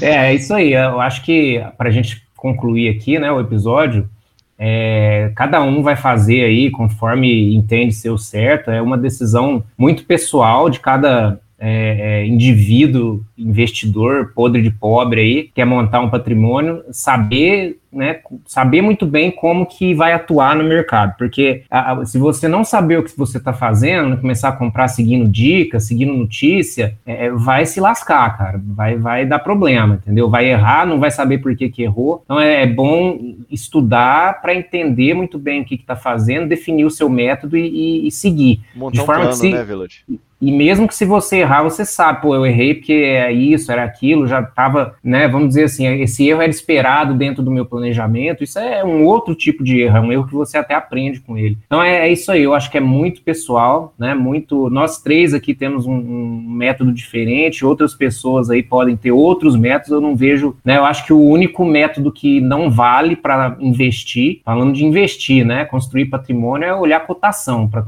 é, 0.01 0.27
é 0.27 0.33
isso 0.33 0.53
aí. 0.53 0.73
Eu 0.73 1.01
acho 1.01 1.23
que 1.23 1.63
para 1.77 1.89
a 1.89 1.91
gente 1.91 2.25
concluir 2.35 2.89
aqui, 2.89 3.19
né, 3.19 3.31
o 3.31 3.41
episódio, 3.41 4.09
é, 4.57 5.31
cada 5.35 5.61
um 5.61 5.83
vai 5.83 5.95
fazer 5.95 6.43
aí 6.43 6.71
conforme 6.71 7.53
entende 7.53 7.93
ser 7.93 8.09
o 8.09 8.17
certo. 8.17 8.71
É 8.71 8.81
uma 8.81 8.97
decisão 8.97 9.63
muito 9.77 10.05
pessoal 10.05 10.69
de 10.69 10.79
cada 10.79 11.39
é, 11.59 12.21
é, 12.21 12.25
indivíduo, 12.25 13.23
investidor, 13.37 14.31
podre 14.33 14.61
de 14.61 14.71
pobre 14.71 15.21
aí, 15.21 15.51
quer 15.53 15.65
montar 15.65 15.99
um 15.99 16.09
patrimônio, 16.09 16.83
saber 16.91 17.77
né, 17.91 18.19
saber 18.45 18.81
muito 18.81 19.05
bem 19.05 19.31
como 19.31 19.65
que 19.65 19.93
vai 19.93 20.13
atuar 20.13 20.55
no 20.55 20.63
mercado, 20.63 21.15
porque 21.17 21.63
a, 21.69 21.93
a, 21.93 22.05
se 22.05 22.17
você 22.17 22.47
não 22.47 22.63
saber 22.63 22.99
o 22.99 23.03
que 23.03 23.17
você 23.17 23.37
está 23.37 23.53
fazendo, 23.53 24.17
começar 24.17 24.49
a 24.49 24.51
comprar 24.51 24.87
seguindo 24.87 25.27
dicas, 25.27 25.85
seguindo 25.85 26.13
notícia, 26.13 26.95
é, 27.05 27.25
é, 27.25 27.31
vai 27.31 27.65
se 27.65 27.79
lascar, 27.79 28.37
cara, 28.37 28.61
vai, 28.63 28.97
vai 28.97 29.25
dar 29.25 29.39
problema, 29.39 29.95
entendeu? 29.95 30.29
Vai 30.29 30.49
errar, 30.49 30.85
não 30.85 30.99
vai 30.99 31.11
saber 31.11 31.39
por 31.39 31.55
que, 31.55 31.69
que 31.69 31.83
errou, 31.83 32.21
então 32.23 32.39
é, 32.39 32.63
é 32.63 32.67
bom 32.67 33.35
estudar 33.49 34.41
para 34.41 34.53
entender 34.53 35.13
muito 35.13 35.39
bem 35.39 35.61
o 35.61 35.65
que 35.65 35.75
está 35.75 35.95
fazendo, 35.95 36.47
definir 36.47 36.85
o 36.85 36.91
seu 36.91 37.09
método 37.09 37.57
e, 37.57 37.67
e, 37.67 38.07
e 38.07 38.11
seguir. 38.11 38.61
Montar 38.75 38.99
de 38.99 39.05
forma 39.05 39.21
um 39.21 39.27
plano, 39.27 39.41
que 39.41 39.47
se, 39.47 39.51
né, 39.51 39.63
Village? 39.63 40.03
E 40.39 40.51
mesmo 40.51 40.87
que 40.87 40.93
se 40.93 41.03
você 41.03 41.37
errar, 41.37 41.63
você 41.63 41.83
sabe, 41.83 42.21
pô, 42.21 42.35
eu 42.35 42.45
errei 42.45 42.75
porque 42.75 42.93
é 43.27 43.33
isso, 43.33 43.71
era 43.71 43.83
aquilo, 43.83 44.27
já 44.27 44.41
estava, 44.41 44.95
né, 45.03 45.27
vamos 45.27 45.49
dizer 45.49 45.65
assim, 45.65 45.87
esse 46.01 46.27
erro 46.27 46.41
era 46.41 46.49
esperado 46.49 47.13
dentro 47.13 47.43
do 47.43 47.51
meu 47.51 47.65
planejamento, 47.65 48.43
isso 48.43 48.59
é 48.59 48.83
um 48.83 49.03
outro 49.05 49.35
tipo 49.35 49.63
de 49.63 49.81
erro, 49.81 49.97
é 49.97 50.01
um 50.01 50.11
erro 50.11 50.27
que 50.27 50.33
você 50.33 50.57
até 50.57 50.73
aprende 50.73 51.19
com 51.19 51.37
ele. 51.37 51.57
Então 51.65 51.81
é, 51.81 52.07
é 52.07 52.11
isso 52.11 52.31
aí, 52.31 52.43
eu 52.43 52.53
acho 52.53 52.71
que 52.71 52.77
é 52.77 52.81
muito 52.81 53.21
pessoal, 53.21 53.93
né? 53.97 54.13
Muito. 54.13 54.69
Nós 54.69 55.01
três 55.01 55.33
aqui 55.33 55.53
temos 55.53 55.85
um, 55.85 55.93
um, 55.93 56.43
método 56.47 56.91
diferente, 56.91 57.65
outras 57.65 57.93
pessoas 57.93 58.49
aí 58.49 58.63
podem 58.63 58.95
ter 58.95 59.11
outros 59.11 59.55
métodos, 59.55 59.91
eu 59.91 60.01
não 60.01 60.15
vejo, 60.15 60.55
né? 60.63 60.77
Eu 60.77 60.85
acho 60.85 61.05
que 61.05 61.13
o 61.13 61.21
único 61.21 61.65
método 61.65 62.11
que 62.11 62.41
não 62.41 62.69
vale 62.69 63.15
para 63.15 63.57
investir, 63.59 64.41
falando 64.43 64.73
de 64.73 64.85
investir, 64.85 65.45
né? 65.45 65.65
Construir 65.65 66.05
patrimônio 66.05 66.67
é 66.67 66.75
olhar 66.75 67.05
cotação 67.05 67.67
para 67.67 67.83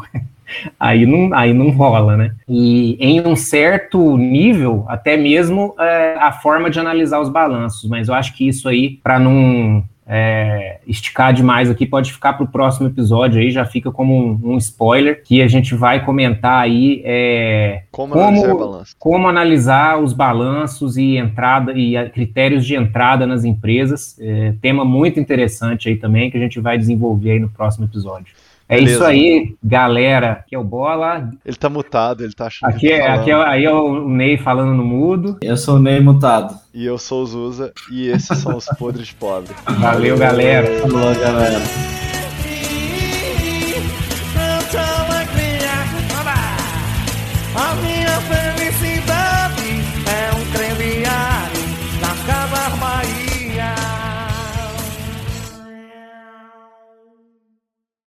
aí 0.79 1.05
não, 1.05 1.33
aí 1.33 1.53
não 1.53 1.69
rola, 1.69 2.17
né? 2.17 2.31
E 2.47 2.97
em 2.99 3.21
um 3.25 3.35
certo 3.35 4.17
nível, 4.17 4.85
até 4.87 5.17
mesmo 5.17 5.75
é, 5.79 6.15
a 6.19 6.31
forma 6.31 6.69
de 6.69 6.79
analisar 6.79 7.19
os 7.19 7.29
balanços, 7.29 7.89
mas 7.89 8.07
eu 8.07 8.13
acho 8.13 8.35
que 8.35 8.47
isso 8.47 8.67
aí, 8.67 8.99
para 9.03 9.19
não 9.19 9.83
é, 10.11 10.79
esticar 10.87 11.31
demais 11.31 11.69
aqui, 11.69 11.85
pode 11.85 12.11
ficar 12.11 12.33
para 12.33 12.43
o 12.43 12.47
próximo 12.47 12.87
episódio 12.87 13.39
aí, 13.39 13.51
já 13.51 13.63
fica 13.63 13.91
como 13.91 14.17
um, 14.17 14.53
um, 14.53 14.57
spoiler, 14.57 15.23
que 15.23 15.39
a 15.39 15.47
gente 15.47 15.75
vai 15.75 16.03
comentar 16.03 16.63
aí 16.63 17.03
é, 17.05 17.83
como, 17.91 18.13
como, 18.13 18.25
analisar 18.25 18.95
como, 18.97 19.27
analisar 19.27 19.99
os 19.99 20.11
balanços 20.11 20.97
e 20.97 21.15
entrada 21.15 21.73
e 21.73 22.09
critérios 22.09 22.65
de 22.65 22.75
entrada 22.75 23.27
nas 23.27 23.45
empresas. 23.45 24.17
É, 24.19 24.55
tema 24.59 24.83
muito 24.83 25.19
interessante 25.19 25.87
aí 25.87 25.95
também, 25.95 26.31
que 26.31 26.37
a 26.37 26.41
gente 26.41 26.59
vai 26.59 26.75
desenvolver 26.75 27.33
aí 27.33 27.39
no 27.39 27.49
próximo 27.49 27.85
episódio. 27.85 28.33
É 28.69 28.75
Beleza. 28.75 28.93
isso 28.93 29.03
aí, 29.03 29.55
galera. 29.63 30.31
Aqui 30.33 30.53
é 30.53 30.59
o 30.59 30.63
Bola. 30.63 31.31
Ele 31.43 31.57
tá 31.57 31.67
mutado, 31.67 32.23
ele 32.23 32.33
tá 32.33 32.45
achando 32.45 32.69
aqui, 32.69 32.87
tá 32.87 32.93
é, 32.93 33.07
aqui 33.09 33.31
é, 33.31 33.33
aí 33.33 33.65
é 33.65 33.73
o 33.73 34.07
Ney 34.07 34.37
falando 34.37 34.75
no 34.75 34.85
mudo. 34.85 35.37
Eu 35.41 35.57
sou 35.57 35.77
o 35.77 35.79
Ney 35.79 35.99
mutado. 35.99 36.55
E 36.71 36.85
eu 36.85 36.99
sou 36.99 37.23
o 37.23 37.25
Zuza. 37.25 37.73
E 37.91 38.07
esses 38.09 38.37
são 38.37 38.55
os 38.55 38.65
podres 38.77 39.11
pobres. 39.11 39.55
Valeu, 39.79 40.15
galera. 40.19 40.81
Falou, 40.81 41.15
galera. 41.15 41.59